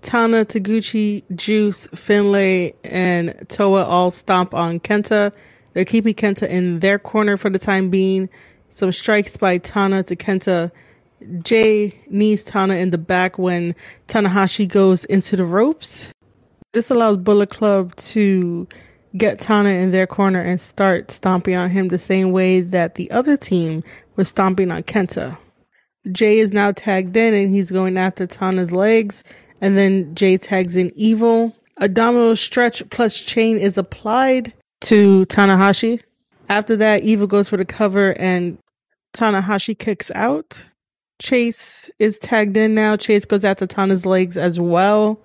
Tana, 0.03 0.45
Taguchi, 0.45 1.25
Juice, 1.35 1.87
Finlay, 1.95 2.75
and 2.85 3.47
Toa 3.49 3.85
all 3.85 4.11
stomp 4.11 4.53
on 4.53 4.79
Kenta. 4.79 5.33
They're 5.73 5.87
keeping 5.87 6.13
Kenta 6.13 6.47
in 6.47 6.81
their 6.81 6.99
corner 6.99 7.39
for 7.39 7.49
the 7.49 7.59
time 7.59 7.89
being. 7.89 8.29
Some 8.69 8.93
strikes 8.93 9.39
by 9.39 9.57
Tana 9.57 10.03
to 10.03 10.15
Kenta. 10.15 10.71
Jay 11.43 11.99
knees 12.11 12.45
Tana 12.45 12.75
in 12.75 12.91
the 12.91 12.99
back 12.99 13.39
when 13.39 13.75
Tanahashi 14.09 14.69
goes 14.69 15.07
into 15.07 15.37
the 15.37 15.47
ropes. 15.47 16.13
This 16.75 16.91
allows 16.91 17.17
Bullet 17.17 17.49
Club 17.49 17.97
to 17.97 18.69
get 19.17 19.41
Tana 19.41 19.71
in 19.71 19.91
their 19.91 20.07
corner 20.07 20.43
and 20.43 20.61
start 20.61 21.11
stomping 21.11 21.57
on 21.57 21.71
him 21.71 21.89
the 21.89 21.99
same 21.99 22.33
way 22.33 22.61
that 22.61 22.97
the 22.97 23.11
other 23.11 23.39
team 23.39 23.83
was 24.17 24.29
stomping 24.29 24.71
on 24.71 24.83
Kenta. 24.83 25.37
Jay 26.13 26.39
is 26.39 26.53
now 26.53 26.73
tagged 26.73 27.17
in 27.17 27.35
and 27.35 27.51
he's 27.51 27.71
going 27.71 27.97
after 27.97 28.27
Tana's 28.27 28.73
legs. 28.73 29.25
And 29.61 29.77
then 29.77 30.15
Jay 30.15 30.37
tags 30.37 30.77
in 30.77 30.93
Evil. 30.97 31.55
A 31.79 31.89
domino 31.89 32.35
stretch 32.35 32.89
plus 32.91 33.21
chain 33.21 33.59
is 33.59 33.77
applied 33.77 34.53
to 34.83 35.27
Tanahashi. 35.27 36.01
After 36.49 36.77
that, 36.77 37.03
Evil 37.03 37.27
goes 37.27 37.49
for 37.49 37.57
the 37.57 37.65
cover 37.65 38.13
and 38.19 38.59
Tanahashi 39.15 39.79
kicks 39.79 40.11
out. 40.15 40.65
Chase 41.21 41.91
is 41.99 42.19
tagged 42.19 42.57
in 42.57 42.75
now. 42.75 42.97
Chase 42.97 43.25
goes 43.25 43.45
after 43.45 43.67
Tana's 43.67 44.07
legs 44.07 44.37
as 44.37 44.61
well. 44.61 45.21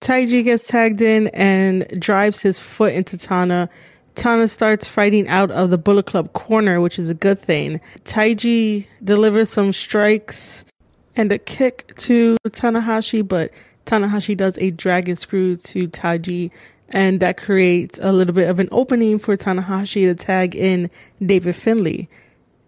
Taiji 0.00 0.44
gets 0.44 0.66
tagged 0.66 1.00
in 1.00 1.28
and 1.28 1.86
drives 2.00 2.40
his 2.40 2.58
foot 2.58 2.94
into 2.94 3.16
Tana. 3.16 3.68
Tana 4.16 4.48
starts 4.48 4.88
fighting 4.88 5.28
out 5.28 5.50
of 5.50 5.70
the 5.70 5.78
Bullet 5.78 6.06
Club 6.06 6.32
corner, 6.32 6.80
which 6.80 6.98
is 6.98 7.10
a 7.10 7.14
good 7.14 7.38
thing. 7.38 7.80
Taiji 8.04 8.86
delivers 9.04 9.50
some 9.50 9.72
strikes 9.72 10.64
and 11.14 11.30
a 11.30 11.38
kick 11.38 11.94
to 11.98 12.36
Tanahashi, 12.48 13.26
but 13.26 13.52
Tanahashi 13.84 14.36
does 14.36 14.58
a 14.58 14.70
dragon 14.70 15.16
screw 15.16 15.54
to 15.56 15.88
Taiji, 15.88 16.50
and 16.88 17.20
that 17.20 17.36
creates 17.36 17.98
a 18.02 18.12
little 18.12 18.34
bit 18.34 18.48
of 18.48 18.58
an 18.58 18.68
opening 18.72 19.18
for 19.18 19.36
Tanahashi 19.36 20.06
to 20.06 20.14
tag 20.14 20.56
in 20.56 20.90
David 21.24 21.54
Finlay. 21.54 22.08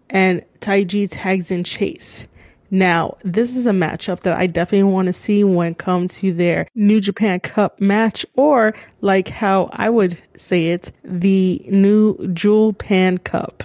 And 0.09 0.43
Taiji 0.61 1.07
tags 1.09 1.51
in 1.51 1.63
Chase. 1.63 2.27
Now, 2.71 3.17
this 3.23 3.55
is 3.55 3.65
a 3.65 3.71
matchup 3.71 4.21
that 4.21 4.37
I 4.37 4.47
definitely 4.47 4.91
want 4.91 5.07
to 5.07 5.13
see 5.13 5.43
when 5.43 5.71
it 5.71 5.77
comes 5.77 6.19
to 6.19 6.31
their 6.31 6.67
New 6.75 7.01
Japan 7.01 7.39
Cup 7.39 7.79
match, 7.81 8.25
or 8.35 8.73
like 9.01 9.29
how 9.29 9.69
I 9.73 9.89
would 9.89 10.17
say 10.35 10.67
it, 10.67 10.91
the 11.03 11.65
new 11.67 12.27
Jewel 12.33 12.73
Pan 12.73 13.17
Cup. 13.17 13.63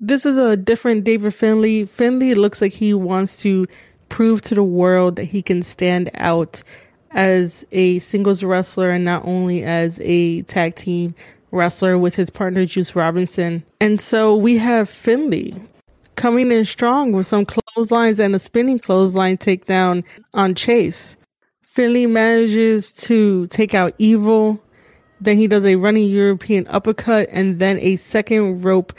This 0.00 0.26
is 0.26 0.38
a 0.38 0.56
different 0.56 1.04
David 1.04 1.34
Finlay. 1.34 1.84
Finlay 1.84 2.34
looks 2.34 2.60
like 2.60 2.72
he 2.72 2.94
wants 2.94 3.38
to 3.42 3.66
prove 4.08 4.42
to 4.42 4.54
the 4.54 4.62
world 4.62 5.16
that 5.16 5.24
he 5.24 5.42
can 5.42 5.62
stand 5.62 6.10
out 6.14 6.62
as 7.10 7.66
a 7.72 7.98
singles 7.98 8.44
wrestler 8.44 8.90
and 8.90 9.04
not 9.04 9.24
only 9.24 9.64
as 9.64 9.98
a 10.02 10.42
tag 10.42 10.74
team 10.74 11.14
wrestler 11.50 11.98
with 11.98 12.14
his 12.14 12.30
partner 12.30 12.64
Juice 12.66 12.94
Robinson. 12.94 13.64
And 13.80 14.00
so 14.00 14.36
we 14.36 14.58
have 14.58 14.88
Finlay 14.88 15.54
coming 16.18 16.50
in 16.50 16.64
strong 16.64 17.12
with 17.12 17.26
some 17.26 17.46
clotheslines 17.46 18.18
and 18.18 18.34
a 18.34 18.40
spinning 18.40 18.80
clothesline 18.80 19.38
takedown 19.38 20.04
on 20.34 20.52
Chase. 20.52 21.16
Finlay 21.62 22.06
manages 22.06 22.92
to 22.92 23.46
take 23.46 23.72
out 23.72 23.94
Evil. 23.98 24.60
Then 25.20 25.36
he 25.36 25.46
does 25.46 25.64
a 25.64 25.76
running 25.76 26.10
European 26.10 26.66
uppercut 26.68 27.28
and 27.30 27.60
then 27.60 27.78
a 27.78 27.94
second 27.96 28.64
rope 28.64 28.92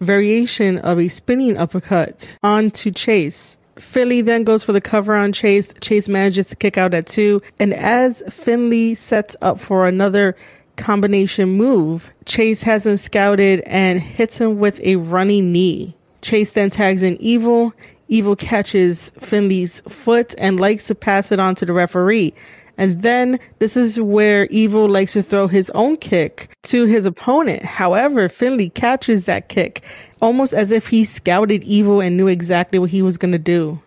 variation 0.00 0.76
of 0.78 0.98
a 0.98 1.08
spinning 1.08 1.56
uppercut 1.56 2.36
onto 2.42 2.90
Chase. 2.90 3.56
Finlay 3.76 4.20
then 4.20 4.44
goes 4.44 4.62
for 4.62 4.72
the 4.72 4.80
cover 4.80 5.14
on 5.14 5.32
Chase. 5.32 5.72
Chase 5.80 6.08
manages 6.08 6.48
to 6.48 6.56
kick 6.56 6.76
out 6.76 6.92
at 6.92 7.06
two. 7.06 7.40
And 7.58 7.72
as 7.72 8.22
Finlay 8.28 8.92
sets 8.92 9.34
up 9.40 9.58
for 9.58 9.88
another 9.88 10.36
combination 10.76 11.48
move, 11.48 12.12
Chase 12.26 12.62
has 12.62 12.84
him 12.84 12.98
scouted 12.98 13.60
and 13.60 14.02
hits 14.02 14.36
him 14.38 14.58
with 14.58 14.80
a 14.80 14.96
running 14.96 15.50
knee. 15.50 15.97
Chase 16.28 16.52
then 16.52 16.68
tags 16.68 17.02
in 17.02 17.16
Evil. 17.22 17.72
Evil 18.08 18.36
catches 18.36 19.08
Finlay's 19.18 19.80
foot 19.88 20.34
and 20.36 20.60
likes 20.60 20.86
to 20.88 20.94
pass 20.94 21.32
it 21.32 21.40
on 21.40 21.54
to 21.54 21.64
the 21.64 21.72
referee. 21.72 22.34
And 22.76 23.00
then 23.00 23.40
this 23.60 23.78
is 23.78 23.98
where 23.98 24.44
Evil 24.50 24.90
likes 24.90 25.14
to 25.14 25.22
throw 25.22 25.48
his 25.48 25.70
own 25.70 25.96
kick 25.96 26.54
to 26.64 26.84
his 26.84 27.06
opponent. 27.06 27.64
However, 27.64 28.28
Finlay 28.28 28.68
catches 28.68 29.24
that 29.24 29.48
kick 29.48 29.82
almost 30.20 30.52
as 30.52 30.70
if 30.70 30.88
he 30.88 31.06
scouted 31.06 31.64
Evil 31.64 32.02
and 32.02 32.18
knew 32.18 32.28
exactly 32.28 32.78
what 32.78 32.90
he 32.90 33.00
was 33.00 33.16
going 33.16 33.32
to 33.32 33.38
do. 33.38 33.80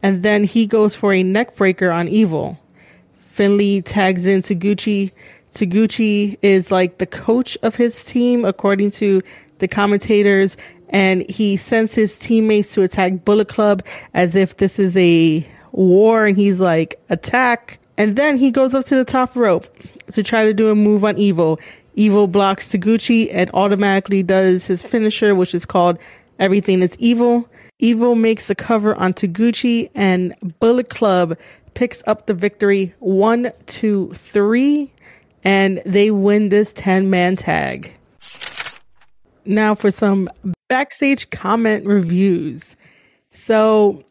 And 0.00 0.22
then 0.22 0.44
he 0.44 0.68
goes 0.68 0.94
for 0.94 1.12
a 1.12 1.24
neck 1.24 1.56
breaker 1.56 1.90
on 1.90 2.06
Evil. 2.06 2.56
Finlay 3.18 3.80
tags 3.80 4.26
in 4.26 4.42
Taguchi. 4.42 5.10
Taguchi 5.50 6.38
is 6.40 6.70
like 6.70 6.98
the 6.98 7.06
coach 7.06 7.58
of 7.62 7.74
his 7.74 8.04
team, 8.04 8.44
according 8.44 8.92
to 8.92 9.22
the 9.58 9.68
commentators 9.68 10.56
and 10.88 11.28
he 11.30 11.56
sends 11.56 11.94
his 11.94 12.18
teammates 12.18 12.74
to 12.74 12.82
attack 12.82 13.24
Bullet 13.24 13.48
Club 13.48 13.82
as 14.12 14.36
if 14.36 14.56
this 14.58 14.78
is 14.78 14.96
a 14.96 15.46
war 15.72 16.26
and 16.26 16.36
he's 16.36 16.60
like, 16.60 17.00
attack. 17.10 17.78
And 17.96 18.16
then 18.16 18.36
he 18.36 18.50
goes 18.50 18.74
up 18.74 18.84
to 18.86 18.96
the 18.96 19.04
top 19.04 19.36
rope 19.36 19.66
to 20.12 20.22
try 20.22 20.44
to 20.44 20.54
do 20.54 20.70
a 20.70 20.74
move 20.74 21.04
on 21.04 21.18
Evil. 21.18 21.58
Evil 21.94 22.26
blocks 22.26 22.68
Taguchi 22.68 23.28
and 23.32 23.50
automatically 23.54 24.22
does 24.22 24.66
his 24.66 24.82
finisher, 24.82 25.34
which 25.34 25.54
is 25.54 25.64
called 25.64 25.98
Everything 26.38 26.82
is 26.82 26.96
Evil. 26.98 27.48
Evil 27.78 28.14
makes 28.14 28.48
the 28.48 28.54
cover 28.54 28.94
on 28.94 29.14
Taguchi 29.14 29.90
and 29.94 30.34
Bullet 30.60 30.88
Club 30.90 31.36
picks 31.74 32.02
up 32.06 32.26
the 32.26 32.34
victory 32.34 32.94
one, 33.00 33.52
two, 33.66 34.12
three, 34.14 34.92
and 35.42 35.82
they 35.84 36.10
win 36.10 36.48
this 36.48 36.72
10 36.72 37.10
man 37.10 37.36
tag. 37.36 37.92
Now 39.44 39.74
for 39.74 39.90
some 39.90 40.30
backstage 40.74 41.30
comment 41.30 41.86
reviews. 41.86 42.76
So 43.30 44.02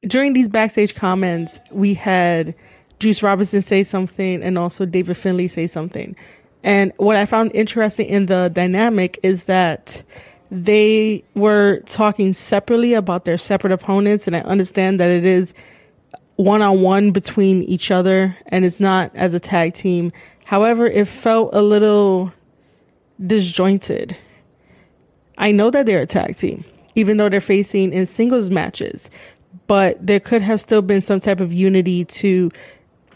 during 0.00 0.32
these 0.32 0.48
backstage 0.48 0.96
comments, 0.96 1.60
we 1.70 1.94
had 1.94 2.56
Juice 2.98 3.22
Robinson 3.22 3.62
say 3.62 3.84
something 3.84 4.42
and 4.42 4.58
also 4.58 4.84
David 4.84 5.16
Finlay 5.16 5.46
say 5.46 5.68
something. 5.68 6.16
And 6.64 6.92
what 6.96 7.14
I 7.14 7.24
found 7.24 7.52
interesting 7.54 8.06
in 8.06 8.26
the 8.26 8.50
dynamic 8.52 9.20
is 9.22 9.44
that 9.44 10.02
they 10.50 11.22
were 11.36 11.82
talking 11.86 12.32
separately 12.32 12.94
about 12.94 13.24
their 13.24 13.38
separate 13.38 13.72
opponents, 13.72 14.26
and 14.26 14.34
I 14.34 14.40
understand 14.40 14.98
that 14.98 15.10
it 15.10 15.24
is 15.24 15.54
one 16.34 16.62
on 16.62 16.82
one 16.82 17.12
between 17.12 17.62
each 17.62 17.92
other 17.92 18.36
and 18.48 18.64
it's 18.64 18.80
not 18.80 19.12
as 19.14 19.34
a 19.34 19.40
tag 19.40 19.74
team. 19.74 20.10
However, 20.46 20.88
it 20.88 21.06
felt 21.06 21.50
a 21.52 21.62
little 21.62 22.32
disjointed. 23.24 24.16
I 25.38 25.52
know 25.52 25.70
that 25.70 25.86
they're 25.86 26.00
a 26.00 26.06
tag 26.06 26.36
team, 26.36 26.64
even 26.94 27.16
though 27.16 27.28
they're 27.28 27.40
facing 27.40 27.92
in 27.92 28.06
singles 28.06 28.50
matches, 28.50 29.10
but 29.66 30.04
there 30.04 30.20
could 30.20 30.42
have 30.42 30.60
still 30.60 30.82
been 30.82 31.00
some 31.00 31.20
type 31.20 31.40
of 31.40 31.52
unity 31.52 32.04
to 32.04 32.50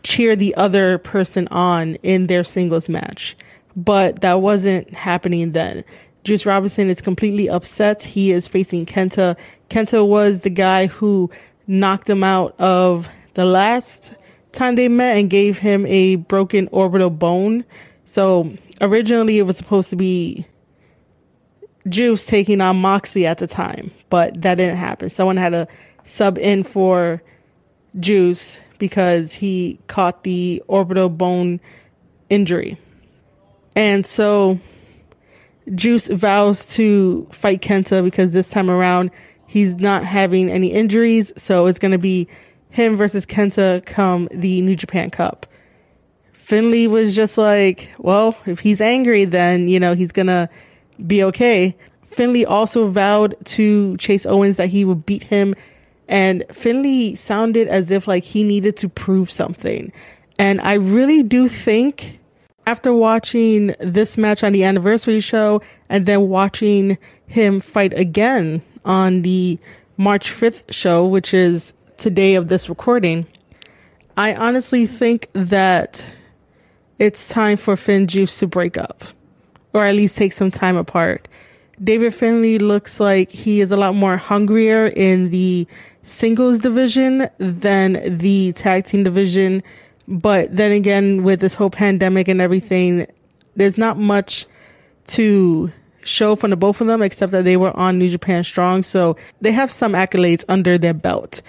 cheer 0.02 0.36
the 0.36 0.54
other 0.54 0.98
person 0.98 1.48
on 1.48 1.96
in 1.96 2.26
their 2.26 2.44
singles 2.44 2.88
match. 2.88 3.36
But 3.76 4.20
that 4.22 4.40
wasn't 4.40 4.92
happening 4.92 5.52
then. 5.52 5.84
Juice 6.24 6.44
Robinson 6.44 6.88
is 6.88 7.00
completely 7.00 7.48
upset. 7.48 8.02
He 8.02 8.30
is 8.30 8.46
facing 8.46 8.84
Kenta. 8.86 9.36
Kenta 9.70 10.06
was 10.06 10.42
the 10.42 10.50
guy 10.50 10.86
who 10.86 11.30
knocked 11.66 12.10
him 12.10 12.24
out 12.24 12.58
of 12.58 13.08
the 13.34 13.44
last 13.44 14.14
time 14.52 14.74
they 14.74 14.88
met 14.88 15.16
and 15.16 15.30
gave 15.30 15.58
him 15.58 15.86
a 15.86 16.16
broken 16.16 16.68
orbital 16.72 17.10
bone. 17.10 17.64
So 18.04 18.50
originally 18.80 19.38
it 19.38 19.42
was 19.42 19.56
supposed 19.56 19.88
to 19.90 19.96
be 19.96 20.46
Juice 21.88 22.26
taking 22.26 22.60
on 22.60 22.80
Moxley 22.80 23.26
at 23.26 23.38
the 23.38 23.46
time, 23.46 23.90
but 24.10 24.42
that 24.42 24.56
didn't 24.56 24.76
happen. 24.76 25.10
Someone 25.10 25.36
had 25.36 25.50
to 25.50 25.68
sub 26.04 26.38
in 26.38 26.62
for 26.62 27.22
Juice 27.98 28.60
because 28.78 29.32
he 29.32 29.78
caught 29.86 30.22
the 30.24 30.62
orbital 30.66 31.08
bone 31.08 31.60
injury. 32.28 32.78
And 33.76 34.04
so 34.04 34.60
Juice 35.74 36.08
vows 36.08 36.74
to 36.74 37.26
fight 37.30 37.62
Kenta 37.62 38.02
because 38.02 38.32
this 38.32 38.50
time 38.50 38.70
around 38.70 39.10
he's 39.46 39.76
not 39.76 40.04
having 40.04 40.50
any 40.50 40.68
injuries. 40.72 41.32
So 41.36 41.66
it's 41.66 41.78
going 41.78 41.92
to 41.92 41.98
be 41.98 42.28
him 42.70 42.96
versus 42.96 43.26
Kenta 43.26 43.84
come 43.84 44.28
the 44.30 44.62
New 44.62 44.76
Japan 44.76 45.10
Cup. 45.10 45.46
Finlay 46.32 46.86
was 46.86 47.14
just 47.14 47.38
like, 47.38 47.90
well, 47.98 48.36
if 48.46 48.60
he's 48.60 48.80
angry, 48.80 49.24
then, 49.24 49.68
you 49.68 49.78
know, 49.78 49.94
he's 49.94 50.12
going 50.12 50.26
to 50.26 50.48
be 51.06 51.22
okay. 51.24 51.76
Finlay 52.04 52.44
also 52.44 52.88
vowed 52.88 53.36
to 53.44 53.96
Chase 53.96 54.26
Owens 54.26 54.56
that 54.56 54.68
he 54.68 54.84
would 54.84 55.06
beat 55.06 55.22
him. 55.22 55.54
And 56.08 56.44
Finlay 56.50 57.14
sounded 57.14 57.68
as 57.68 57.90
if 57.90 58.08
like 58.08 58.24
he 58.24 58.42
needed 58.42 58.76
to 58.78 58.88
prove 58.88 59.30
something. 59.30 59.92
And 60.38 60.60
I 60.60 60.74
really 60.74 61.22
do 61.22 61.46
think 61.46 62.18
after 62.66 62.92
watching 62.92 63.74
this 63.78 64.18
match 64.18 64.42
on 64.42 64.52
the 64.52 64.64
anniversary 64.64 65.20
show 65.20 65.62
and 65.88 66.06
then 66.06 66.28
watching 66.28 66.98
him 67.26 67.60
fight 67.60 67.92
again 67.98 68.62
on 68.84 69.22
the 69.22 69.58
March 69.96 70.30
5th 70.30 70.72
show, 70.72 71.06
which 71.06 71.32
is 71.32 71.72
today 71.96 72.34
of 72.34 72.48
this 72.48 72.68
recording, 72.68 73.26
I 74.16 74.34
honestly 74.34 74.86
think 74.86 75.28
that 75.32 76.04
it's 76.98 77.28
time 77.28 77.56
for 77.56 77.76
FinJuice 77.76 78.38
to 78.40 78.46
break 78.46 78.76
up 78.76 79.04
or 79.72 79.84
at 79.84 79.94
least 79.94 80.16
take 80.16 80.32
some 80.32 80.50
time 80.50 80.76
apart. 80.76 81.28
David 81.82 82.14
Finlay 82.14 82.58
looks 82.58 83.00
like 83.00 83.30
he 83.30 83.60
is 83.60 83.72
a 83.72 83.76
lot 83.76 83.94
more 83.94 84.16
hungrier 84.16 84.88
in 84.88 85.30
the 85.30 85.66
singles 86.02 86.58
division 86.58 87.28
than 87.38 88.18
the 88.18 88.52
tag 88.52 88.84
team 88.84 89.02
division 89.02 89.62
but 90.10 90.54
then 90.54 90.72
again, 90.72 91.22
with 91.22 91.38
this 91.40 91.54
whole 91.54 91.70
pandemic 91.70 92.26
and 92.26 92.40
everything, 92.40 93.06
there's 93.54 93.78
not 93.78 93.96
much 93.96 94.44
to 95.06 95.72
show 96.02 96.34
from 96.34 96.50
the 96.50 96.56
both 96.56 96.80
of 96.80 96.88
them 96.88 97.00
except 97.00 97.30
that 97.30 97.44
they 97.44 97.56
were 97.56 97.74
on 97.76 97.98
New 97.98 98.10
Japan 98.10 98.42
Strong. 98.42 98.82
So 98.82 99.16
they 99.40 99.52
have 99.52 99.70
some 99.70 99.92
accolades 99.92 100.44
under 100.48 100.76
their 100.76 100.94
belt. 100.94 101.42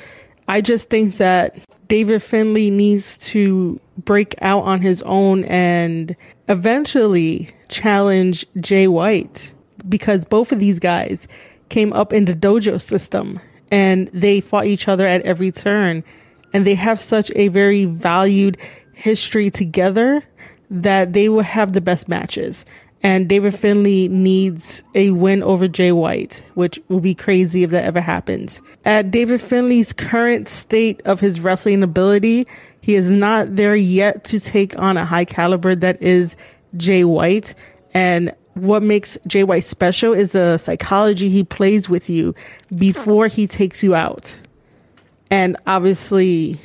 I 0.47 0.61
just 0.61 0.91
think 0.91 1.17
that 1.17 1.57
David 1.87 2.21
Finlay 2.21 2.69
needs 2.69 3.17
to 3.29 3.79
break 3.97 4.36
out 4.41 4.63
on 4.63 4.79
his 4.79 5.01
own 5.03 5.43
and 5.45 6.15
eventually 6.47 7.49
challenge 7.71 8.45
Jay 8.60 8.88
White 8.88 9.53
because 9.89 10.25
both 10.25 10.51
of 10.51 10.60
these 10.60 10.77
guys 10.77 11.27
came 11.69 11.93
up 11.93 12.13
in 12.13 12.25
the 12.25 12.36
dojo 12.36 12.79
system 12.79 13.39
and 13.71 14.10
they 14.13 14.41
fought 14.41 14.65
each 14.65 14.88
other 14.88 15.07
at 15.07 15.21
every 15.21 15.51
turn 15.51 16.03
and 16.53 16.65
they 16.65 16.75
have 16.75 16.99
such 16.99 17.31
a 17.36 17.47
very 17.47 17.86
valued 17.86 18.57
history 18.93 19.49
together 19.49 20.23
that 20.69 21.13
they 21.13 21.29
will 21.29 21.41
have 21.41 21.73
the 21.73 21.81
best 21.81 22.07
matches. 22.07 22.65
And 23.03 23.27
David 23.27 23.55
Finlay 23.55 24.10
needs 24.10 24.84
a 24.93 25.10
win 25.12 25.41
over 25.41 25.67
Jay 25.67 25.91
White, 25.91 26.45
which 26.53 26.79
will 26.88 26.99
be 26.99 27.15
crazy 27.15 27.63
if 27.63 27.71
that 27.71 27.84
ever 27.84 27.99
happens. 27.99 28.62
At 28.86 29.10
David 29.10 29.41
Finlay's 29.41 29.91
current 29.91 30.47
state 30.47 31.01
of 31.05 31.19
his 31.19 31.39
wrestling 31.39 31.81
ability, 31.81 32.47
he 32.79 32.95
is 32.95 33.10
not 33.10 33.55
there 33.55 33.75
yet 33.75 34.23
to 34.25 34.39
take 34.39 34.77
on 34.77 34.97
a 34.97 35.05
high 35.05 35.25
caliber 35.25 35.73
that 35.75 36.01
is 36.01 36.36
Jay 36.77 37.03
White. 37.03 37.53
And 37.93 38.34
what 38.53 38.84
makes 38.84 39.17
Jay 39.27 39.43
White 39.43 39.63
special 39.63 40.13
is 40.13 40.34
the 40.34 40.57
psychology 40.57 41.29
he 41.29 41.43
plays 41.43 41.89
with 41.89 42.10
you 42.10 42.36
before 42.75 43.27
he 43.27 43.47
takes 43.47 43.84
you 43.84 43.95
out 43.95 44.36
and 45.29 45.55
obviously 45.65 46.60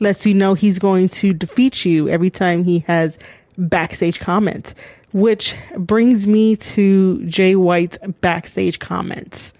lets 0.00 0.26
you 0.26 0.34
know 0.34 0.54
he's 0.54 0.78
going 0.78 1.08
to 1.08 1.32
defeat 1.32 1.84
you 1.84 2.08
every 2.08 2.30
time 2.30 2.64
he 2.64 2.80
has 2.80 3.18
backstage 3.56 4.20
comments, 4.20 4.74
which 5.12 5.56
brings 5.76 6.26
me 6.26 6.56
to 6.56 7.24
Jay 7.26 7.56
White's 7.56 7.98
backstage 8.20 8.78
comments. 8.78 9.52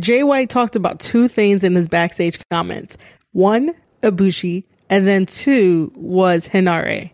Jay 0.00 0.22
White 0.22 0.50
talked 0.50 0.76
about 0.76 0.98
two 1.00 1.28
things 1.28 1.62
in 1.62 1.74
his 1.74 1.88
backstage 1.88 2.38
comments. 2.50 2.96
One, 3.32 3.74
Ibushi, 4.02 4.64
and 4.90 5.06
then 5.06 5.24
two 5.24 5.92
was 5.94 6.48
Henare. 6.48 7.12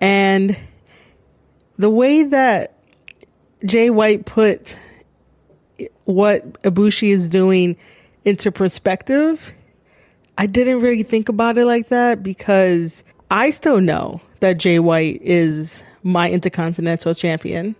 And 0.00 0.56
the 1.82 1.90
way 1.90 2.22
that 2.24 2.78
Jay 3.64 3.90
White 3.90 4.26
put 4.26 4.78
what 6.04 6.62
Ibushi 6.62 7.08
is 7.10 7.28
doing 7.28 7.76
into 8.24 8.50
perspective 8.50 9.52
I 10.38 10.46
didn't 10.46 10.80
really 10.80 11.02
think 11.02 11.28
about 11.28 11.58
it 11.58 11.66
like 11.66 11.88
that 11.88 12.22
because 12.22 13.04
I 13.30 13.50
still 13.50 13.80
know 13.80 14.20
that 14.40 14.58
Jay 14.58 14.78
White 14.78 15.20
is 15.22 15.82
my 16.02 16.30
Intercontinental 16.30 17.14
Champion. 17.14 17.76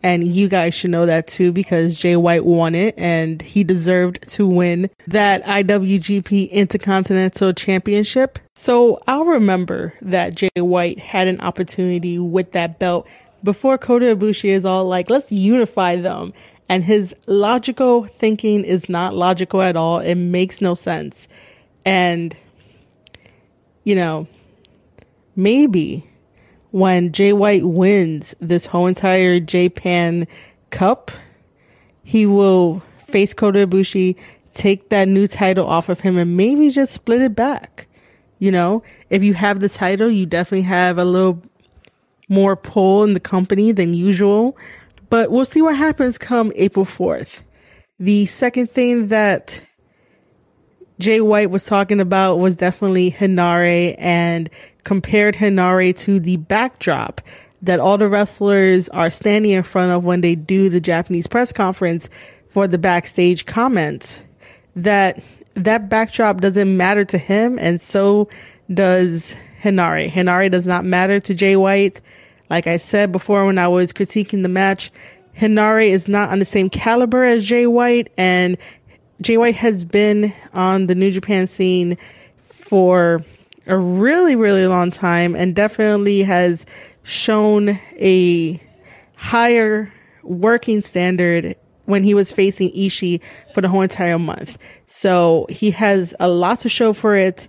And 0.00 0.28
you 0.28 0.48
guys 0.48 0.74
should 0.74 0.90
know 0.90 1.06
that 1.06 1.26
too 1.26 1.50
because 1.50 1.98
Jay 1.98 2.14
White 2.14 2.44
won 2.44 2.76
it 2.76 2.94
and 2.96 3.42
he 3.42 3.64
deserved 3.64 4.28
to 4.28 4.46
win 4.46 4.88
that 5.08 5.44
IWGP 5.44 6.50
Intercontinental 6.52 7.52
Championship. 7.52 8.38
So 8.54 9.02
I'll 9.08 9.24
remember 9.24 9.94
that 10.00 10.36
Jay 10.36 10.50
White 10.56 11.00
had 11.00 11.26
an 11.26 11.40
opportunity 11.40 12.16
with 12.16 12.52
that 12.52 12.78
belt 12.78 13.08
before 13.42 13.78
Kota 13.78 14.16
Ibushi 14.16 14.48
is 14.50 14.64
all 14.64 14.84
like, 14.84 15.10
let's 15.10 15.30
unify 15.32 15.96
them. 15.96 16.32
And 16.68 16.84
his 16.84 17.14
logical 17.26 18.04
thinking 18.04 18.64
is 18.64 18.88
not 18.88 19.14
logical 19.14 19.62
at 19.62 19.76
all. 19.76 20.00
It 20.00 20.16
makes 20.16 20.60
no 20.60 20.74
sense. 20.74 21.28
And, 21.84 22.36
you 23.84 23.94
know, 23.94 24.28
maybe 25.34 26.04
when 26.70 27.12
Jay 27.12 27.32
White 27.32 27.64
wins 27.64 28.34
this 28.40 28.66
whole 28.66 28.86
entire 28.86 29.40
Japan 29.40 30.26
Cup, 30.70 31.10
he 32.02 32.26
will 32.26 32.82
face 32.98 33.32
Kota 33.32 33.66
Ibushi, 33.66 34.16
take 34.52 34.90
that 34.90 35.08
new 35.08 35.26
title 35.26 35.66
off 35.66 35.88
of 35.88 36.00
him, 36.00 36.18
and 36.18 36.36
maybe 36.36 36.70
just 36.70 36.92
split 36.92 37.22
it 37.22 37.34
back. 37.34 37.86
You 38.38 38.52
know, 38.52 38.82
if 39.10 39.22
you 39.22 39.34
have 39.34 39.60
the 39.60 39.68
title, 39.68 40.10
you 40.10 40.26
definitely 40.26 40.62
have 40.62 40.98
a 40.98 41.04
little 41.04 41.42
more 42.28 42.56
pull 42.56 43.04
in 43.04 43.14
the 43.14 43.20
company 43.20 43.72
than 43.72 43.94
usual. 43.94 44.56
But 45.10 45.30
we'll 45.30 45.44
see 45.44 45.62
what 45.62 45.76
happens 45.76 46.18
come 46.18 46.52
April 46.54 46.84
4th. 46.84 47.42
The 47.98 48.26
second 48.26 48.70
thing 48.70 49.08
that 49.08 49.60
Jay 50.98 51.20
White 51.20 51.50
was 51.50 51.64
talking 51.64 52.00
about 52.00 52.38
was 52.38 52.56
definitely 52.56 53.10
Henare 53.10 53.94
and 53.98 54.50
compared 54.84 55.34
Henare 55.34 55.96
to 56.00 56.20
the 56.20 56.36
backdrop 56.36 57.20
that 57.62 57.80
all 57.80 57.98
the 57.98 58.08
wrestlers 58.08 58.88
are 58.90 59.10
standing 59.10 59.52
in 59.52 59.62
front 59.62 59.92
of 59.92 60.04
when 60.04 60.20
they 60.20 60.34
do 60.34 60.68
the 60.68 60.80
Japanese 60.80 61.26
press 61.26 61.52
conference 61.52 62.08
for 62.48 62.68
the 62.68 62.78
backstage 62.78 63.46
comments. 63.46 64.22
That 64.76 65.22
that 65.54 65.88
backdrop 65.88 66.40
doesn't 66.40 66.76
matter 66.76 67.04
to 67.04 67.18
him, 67.18 67.58
and 67.60 67.80
so 67.80 68.28
does 68.72 69.36
Henare. 69.62 70.10
Henare 70.10 70.50
does 70.50 70.66
not 70.66 70.84
matter 70.84 71.20
to 71.20 71.34
Jay 71.34 71.56
White. 71.56 72.00
Like 72.50 72.66
I 72.66 72.76
said 72.76 73.12
before 73.12 73.46
when 73.46 73.58
I 73.58 73.68
was 73.68 73.92
critiquing 73.92 74.42
the 74.42 74.48
match, 74.48 74.90
Henare 75.36 75.90
is 75.90 76.08
not 76.08 76.30
on 76.30 76.38
the 76.38 76.44
same 76.44 76.70
caliber 76.70 77.22
as 77.22 77.44
Jay 77.44 77.66
White, 77.66 78.12
and 78.16 78.56
Jay 79.20 79.36
White 79.36 79.56
has 79.56 79.84
been 79.84 80.32
on 80.52 80.86
the 80.86 80.94
New 80.94 81.10
Japan 81.10 81.46
scene 81.46 81.96
for 82.38 83.24
a 83.66 83.76
really, 83.76 84.34
really 84.34 84.66
long 84.66 84.90
time 84.90 85.36
and 85.36 85.54
definitely 85.54 86.22
has 86.22 86.64
shown 87.02 87.78
a 87.98 88.60
higher 89.16 89.92
working 90.22 90.80
standard 90.80 91.54
when 91.84 92.02
he 92.02 92.14
was 92.14 92.30
facing 92.32 92.70
Ishii 92.70 93.22
for 93.54 93.60
the 93.60 93.68
whole 93.68 93.82
entire 93.82 94.18
month. 94.18 94.58
So 94.86 95.46
he 95.48 95.70
has 95.70 96.14
a 96.20 96.28
lot 96.28 96.58
to 96.60 96.68
show 96.68 96.92
for 96.92 97.16
it. 97.16 97.48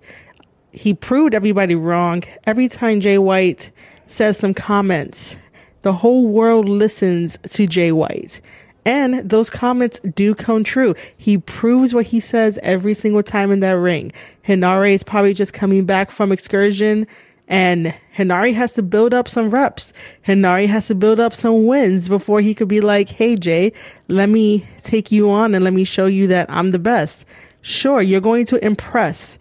He 0.71 0.93
proved 0.93 1.33
everybody 1.33 1.75
wrong. 1.75 2.23
Every 2.45 2.67
time 2.67 2.99
Jay 2.99 3.17
White 3.17 3.71
says 4.07 4.37
some 4.37 4.53
comments, 4.53 5.37
the 5.81 5.93
whole 5.93 6.27
world 6.27 6.67
listens 6.67 7.37
to 7.49 7.67
Jay 7.67 7.91
White. 7.91 8.41
And 8.85 9.29
those 9.29 9.49
comments 9.49 9.99
do 9.99 10.33
come 10.33 10.63
true. 10.63 10.95
He 11.17 11.37
proves 11.37 11.93
what 11.93 12.07
he 12.07 12.19
says 12.19 12.57
every 12.63 12.93
single 12.93 13.23
time 13.23 13.51
in 13.51 13.59
that 13.59 13.71
ring. 13.71 14.11
Henare 14.47 14.93
is 14.93 15.03
probably 15.03 15.33
just 15.33 15.53
coming 15.53 15.85
back 15.85 16.11
from 16.11 16.31
excursion 16.31 17.07
and 17.49 17.95
Henare 18.15 18.53
has 18.53 18.73
to 18.73 18.83
build 18.83 19.13
up 19.13 19.27
some 19.27 19.49
reps. 19.49 19.91
Henare 20.25 20.67
has 20.67 20.87
to 20.87 20.95
build 20.95 21.19
up 21.19 21.33
some 21.33 21.65
wins 21.65 22.07
before 22.07 22.41
he 22.41 22.53
could 22.53 22.67
be 22.67 22.79
like, 22.79 23.09
Hey, 23.09 23.35
Jay, 23.35 23.73
let 24.07 24.29
me 24.29 24.67
take 24.77 25.11
you 25.11 25.31
on 25.31 25.55
and 25.55 25.63
let 25.63 25.73
me 25.73 25.83
show 25.83 26.05
you 26.05 26.27
that 26.27 26.49
I'm 26.49 26.71
the 26.71 26.79
best. 26.79 27.25
Sure, 27.61 28.01
you're 28.01 28.21
going 28.21 28.45
to 28.45 28.63
impress 28.63 29.39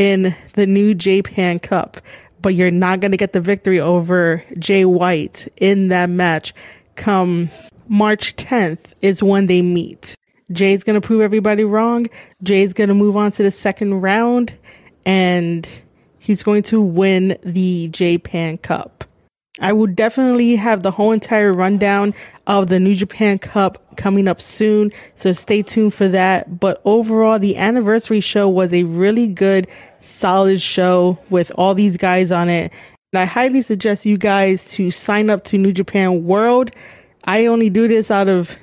in 0.00 0.34
the 0.54 0.66
new 0.66 0.94
J-Pan 0.94 1.58
Cup, 1.58 1.98
but 2.40 2.54
you're 2.54 2.70
not 2.70 3.00
going 3.00 3.10
to 3.10 3.18
get 3.18 3.34
the 3.34 3.40
victory 3.42 3.78
over 3.78 4.42
Jay 4.58 4.86
White 4.86 5.46
in 5.58 5.88
that 5.88 6.08
match 6.08 6.54
come 6.96 7.50
March 7.86 8.34
10th 8.36 8.94
is 9.02 9.22
when 9.22 9.46
they 9.46 9.60
meet. 9.60 10.16
Jay's 10.52 10.84
going 10.84 10.98
to 10.98 11.06
prove 11.06 11.20
everybody 11.20 11.64
wrong. 11.64 12.06
Jay's 12.42 12.72
going 12.72 12.88
to 12.88 12.94
move 12.94 13.14
on 13.14 13.30
to 13.32 13.42
the 13.42 13.50
second 13.50 14.00
round 14.00 14.54
and 15.04 15.68
he's 16.18 16.42
going 16.42 16.62
to 16.62 16.80
win 16.80 17.36
the 17.42 17.88
J-Pan 17.88 18.56
Cup. 18.56 19.04
I 19.60 19.72
will 19.72 19.86
definitely 19.86 20.56
have 20.56 20.82
the 20.82 20.90
whole 20.90 21.12
entire 21.12 21.52
rundown 21.52 22.14
of 22.46 22.68
the 22.68 22.80
New 22.80 22.94
Japan 22.94 23.38
Cup 23.38 23.96
coming 23.96 24.26
up 24.26 24.40
soon, 24.40 24.90
so 25.14 25.32
stay 25.32 25.62
tuned 25.62 25.94
for 25.94 26.08
that. 26.08 26.58
But 26.58 26.80
overall, 26.84 27.38
the 27.38 27.56
anniversary 27.56 28.20
show 28.20 28.48
was 28.48 28.72
a 28.72 28.84
really 28.84 29.28
good, 29.28 29.68
solid 30.00 30.60
show 30.60 31.18
with 31.28 31.52
all 31.56 31.74
these 31.74 31.96
guys 31.96 32.32
on 32.32 32.48
it. 32.48 32.72
And 33.12 33.20
I 33.20 33.24
highly 33.24 33.60
suggest 33.60 34.06
you 34.06 34.16
guys 34.16 34.72
to 34.72 34.90
sign 34.90 35.30
up 35.30 35.44
to 35.44 35.58
New 35.58 35.72
Japan 35.72 36.24
World. 36.24 36.70
I 37.24 37.46
only 37.46 37.68
do 37.68 37.86
this 37.88 38.10
out 38.10 38.28
of 38.28 38.56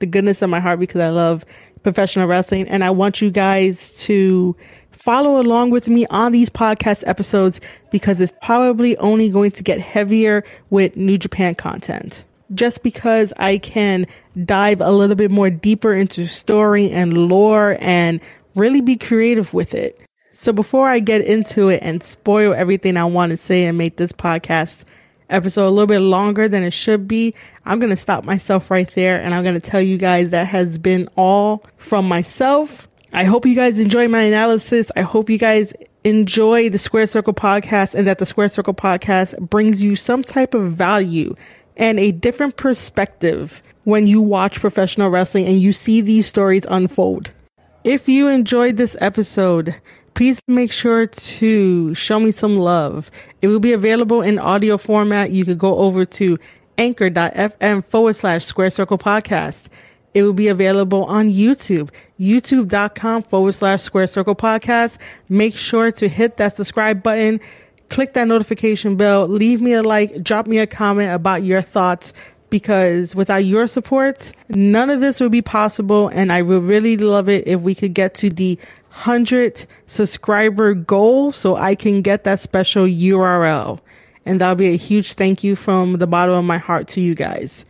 the 0.00 0.06
goodness 0.06 0.42
of 0.42 0.50
my 0.50 0.60
heart 0.60 0.80
because 0.80 1.00
I 1.00 1.10
love 1.10 1.44
professional 1.82 2.26
wrestling 2.26 2.68
and 2.68 2.82
I 2.82 2.90
want 2.90 3.20
you 3.20 3.30
guys 3.30 3.92
to 4.04 4.56
follow 5.02 5.40
along 5.40 5.68
with 5.68 5.88
me 5.88 6.06
on 6.10 6.30
these 6.30 6.48
podcast 6.48 7.02
episodes 7.08 7.60
because 7.90 8.20
it's 8.20 8.32
probably 8.40 8.96
only 8.98 9.28
going 9.28 9.50
to 9.50 9.60
get 9.60 9.80
heavier 9.80 10.44
with 10.70 10.96
New 10.96 11.18
Japan 11.18 11.56
content. 11.56 12.22
Just 12.54 12.84
because 12.84 13.32
I 13.36 13.58
can 13.58 14.06
dive 14.44 14.80
a 14.80 14.92
little 14.92 15.16
bit 15.16 15.32
more 15.32 15.50
deeper 15.50 15.92
into 15.92 16.28
story 16.28 16.88
and 16.90 17.18
lore 17.18 17.78
and 17.80 18.20
really 18.54 18.80
be 18.80 18.94
creative 18.94 19.52
with 19.52 19.74
it. 19.74 20.00
So 20.30 20.52
before 20.52 20.86
I 20.86 21.00
get 21.00 21.22
into 21.22 21.68
it 21.68 21.82
and 21.82 22.00
spoil 22.00 22.54
everything 22.54 22.96
I 22.96 23.04
want 23.06 23.30
to 23.30 23.36
say 23.36 23.64
and 23.64 23.76
make 23.76 23.96
this 23.96 24.12
podcast 24.12 24.84
episode 25.28 25.66
a 25.66 25.70
little 25.70 25.88
bit 25.88 25.98
longer 25.98 26.48
than 26.48 26.62
it 26.62 26.72
should 26.72 27.08
be, 27.08 27.34
I'm 27.64 27.80
going 27.80 27.90
to 27.90 27.96
stop 27.96 28.22
myself 28.24 28.70
right 28.70 28.88
there 28.92 29.20
and 29.20 29.34
I'm 29.34 29.42
going 29.42 29.60
to 29.60 29.70
tell 29.70 29.82
you 29.82 29.98
guys 29.98 30.30
that 30.30 30.46
has 30.46 30.78
been 30.78 31.08
all 31.16 31.64
from 31.76 32.06
myself 32.06 32.86
I 33.14 33.24
hope 33.24 33.44
you 33.44 33.54
guys 33.54 33.78
enjoy 33.78 34.08
my 34.08 34.22
analysis. 34.22 34.90
I 34.96 35.02
hope 35.02 35.28
you 35.28 35.36
guys 35.36 35.74
enjoy 36.02 36.70
the 36.70 36.78
Square 36.78 37.08
Circle 37.08 37.34
podcast 37.34 37.94
and 37.94 38.06
that 38.06 38.18
the 38.18 38.24
Square 38.24 38.48
Circle 38.48 38.72
podcast 38.72 39.38
brings 39.38 39.82
you 39.82 39.96
some 39.96 40.22
type 40.22 40.54
of 40.54 40.72
value 40.72 41.34
and 41.76 41.98
a 41.98 42.12
different 42.12 42.56
perspective 42.56 43.62
when 43.84 44.06
you 44.06 44.22
watch 44.22 44.60
professional 44.60 45.10
wrestling 45.10 45.44
and 45.46 45.60
you 45.60 45.74
see 45.74 46.00
these 46.00 46.26
stories 46.26 46.64
unfold. 46.70 47.30
If 47.84 48.08
you 48.08 48.28
enjoyed 48.28 48.78
this 48.78 48.96
episode, 48.98 49.78
please 50.14 50.40
make 50.48 50.72
sure 50.72 51.06
to 51.06 51.94
show 51.94 52.18
me 52.18 52.30
some 52.30 52.56
love. 52.58 53.10
It 53.42 53.48
will 53.48 53.60
be 53.60 53.74
available 53.74 54.22
in 54.22 54.38
audio 54.38 54.78
format. 54.78 55.32
You 55.32 55.44
could 55.44 55.58
go 55.58 55.76
over 55.76 56.06
to 56.06 56.38
anchor.fm 56.78 57.84
forward 57.84 58.14
slash 58.14 58.46
square 58.46 58.70
circle 58.70 58.96
podcast. 58.96 59.68
It 60.14 60.22
will 60.22 60.32
be 60.32 60.48
available 60.48 61.04
on 61.04 61.30
YouTube, 61.30 61.90
youtube.com 62.20 63.22
forward 63.22 63.52
slash 63.52 63.82
square 63.82 64.06
circle 64.06 64.34
podcast. 64.34 64.98
Make 65.28 65.54
sure 65.54 65.90
to 65.92 66.08
hit 66.08 66.36
that 66.36 66.54
subscribe 66.54 67.02
button, 67.02 67.40
click 67.88 68.12
that 68.12 68.28
notification 68.28 68.96
bell, 68.96 69.26
leave 69.26 69.60
me 69.60 69.72
a 69.72 69.82
like, 69.82 70.22
drop 70.22 70.46
me 70.46 70.58
a 70.58 70.66
comment 70.66 71.12
about 71.12 71.42
your 71.42 71.60
thoughts 71.60 72.12
because 72.52 73.16
without 73.16 73.44
your 73.44 73.66
support, 73.66 74.30
none 74.50 74.90
of 74.90 75.00
this 75.00 75.20
would 75.20 75.32
be 75.32 75.40
possible. 75.40 76.08
And 76.08 76.30
I 76.30 76.42
would 76.42 76.62
really 76.64 76.98
love 76.98 77.28
it 77.30 77.48
if 77.48 77.60
we 77.62 77.74
could 77.74 77.94
get 77.94 78.14
to 78.16 78.28
the 78.28 78.58
100 78.90 79.64
subscriber 79.86 80.74
goal 80.74 81.32
so 81.32 81.56
I 81.56 81.74
can 81.74 82.02
get 82.02 82.24
that 82.24 82.40
special 82.40 82.84
URL. 82.84 83.80
And 84.26 84.40
that'll 84.40 84.54
be 84.54 84.74
a 84.74 84.76
huge 84.76 85.14
thank 85.14 85.42
you 85.42 85.56
from 85.56 85.94
the 85.94 86.06
bottom 86.06 86.34
of 86.34 86.44
my 86.44 86.58
heart 86.58 86.88
to 86.88 87.00
you 87.00 87.14
guys. 87.14 87.64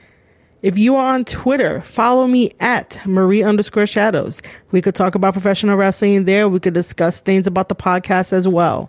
If 0.63 0.79
you 0.79 0.95
are 0.95 1.15
on 1.15 1.25
Twitter, 1.25 1.81
follow 1.81 2.29
me 2.29 2.53
at 2.61 3.05
Marie 3.05 3.43
underscore 3.43 3.89
shadows. 3.89 4.41
We 4.71 4.81
could 4.81 4.95
talk 4.95 5.17
about 5.17 5.33
professional 5.33 5.77
wrestling 5.77 6.25
there. 6.25 6.49
We 6.49 6.61
could 6.61 6.73
discuss 6.73 7.19
things 7.19 7.49
about 7.49 7.69
the 7.69 7.75
podcast 7.75 8.33
as 8.33 8.47
well. 8.47 8.89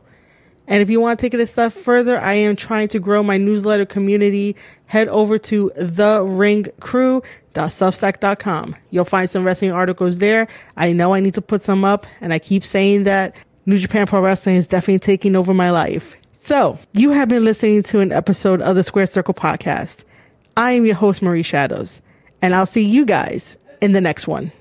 And 0.68 0.84
if 0.84 0.92
you 0.92 1.02
want 1.02 1.20
to 1.20 1.26
take 1.26 1.34
it 1.34 1.40
a 1.40 1.48
step 1.48 1.74
further, 1.74 2.20
I 2.20 2.36
am 2.36 2.56
trying 2.56 2.90
to 2.90 3.00
grow 3.00 3.24
my 3.24 3.38
newsletter 3.38 3.88
community. 3.88 4.56
Head 4.86 5.08
over 5.08 5.40
to 5.40 5.72
theringcrew.substack.com. 5.76 8.76
You'll 8.92 9.06
find 9.06 9.28
some 9.28 9.44
wrestling 9.44 9.72
articles 9.72 10.20
there. 10.20 10.48
I 10.78 10.94
know 10.94 11.16
I 11.16 11.22
need 11.22 11.34
to 11.34 11.42
put 11.42 11.64
some 11.64 11.84
up, 11.84 12.06
and 12.22 12.32
I 12.32 12.38
keep 12.40 12.64
saying 12.64 13.06
that 13.06 13.36
New 13.66 13.80
Japan 13.80 14.06
Pro 14.06 14.22
Wrestling 14.22 14.58
is 14.58 14.68
definitely 14.68 15.00
taking 15.00 15.36
over 15.36 15.56
my 15.56 15.72
life. 15.72 16.18
So, 16.34 16.78
you 16.94 17.10
have 17.12 17.30
been 17.30 17.44
listening 17.44 17.82
to 17.84 18.00
an 18.00 18.12
episode 18.12 18.62
of 18.62 18.76
the 18.76 18.84
Square 18.84 19.08
Circle 19.08 19.34
podcast. 19.34 20.06
I 20.56 20.74
am 20.74 20.86
your 20.86 20.96
host, 20.96 21.22
Marie 21.22 21.44
Shadows, 21.44 22.02
and 22.42 22.54
I'll 22.54 22.66
see 22.66 22.84
you 22.84 23.06
guys 23.06 23.58
in 23.82 23.94
the 23.94 24.02
next 24.02 24.28
one. 24.28 24.52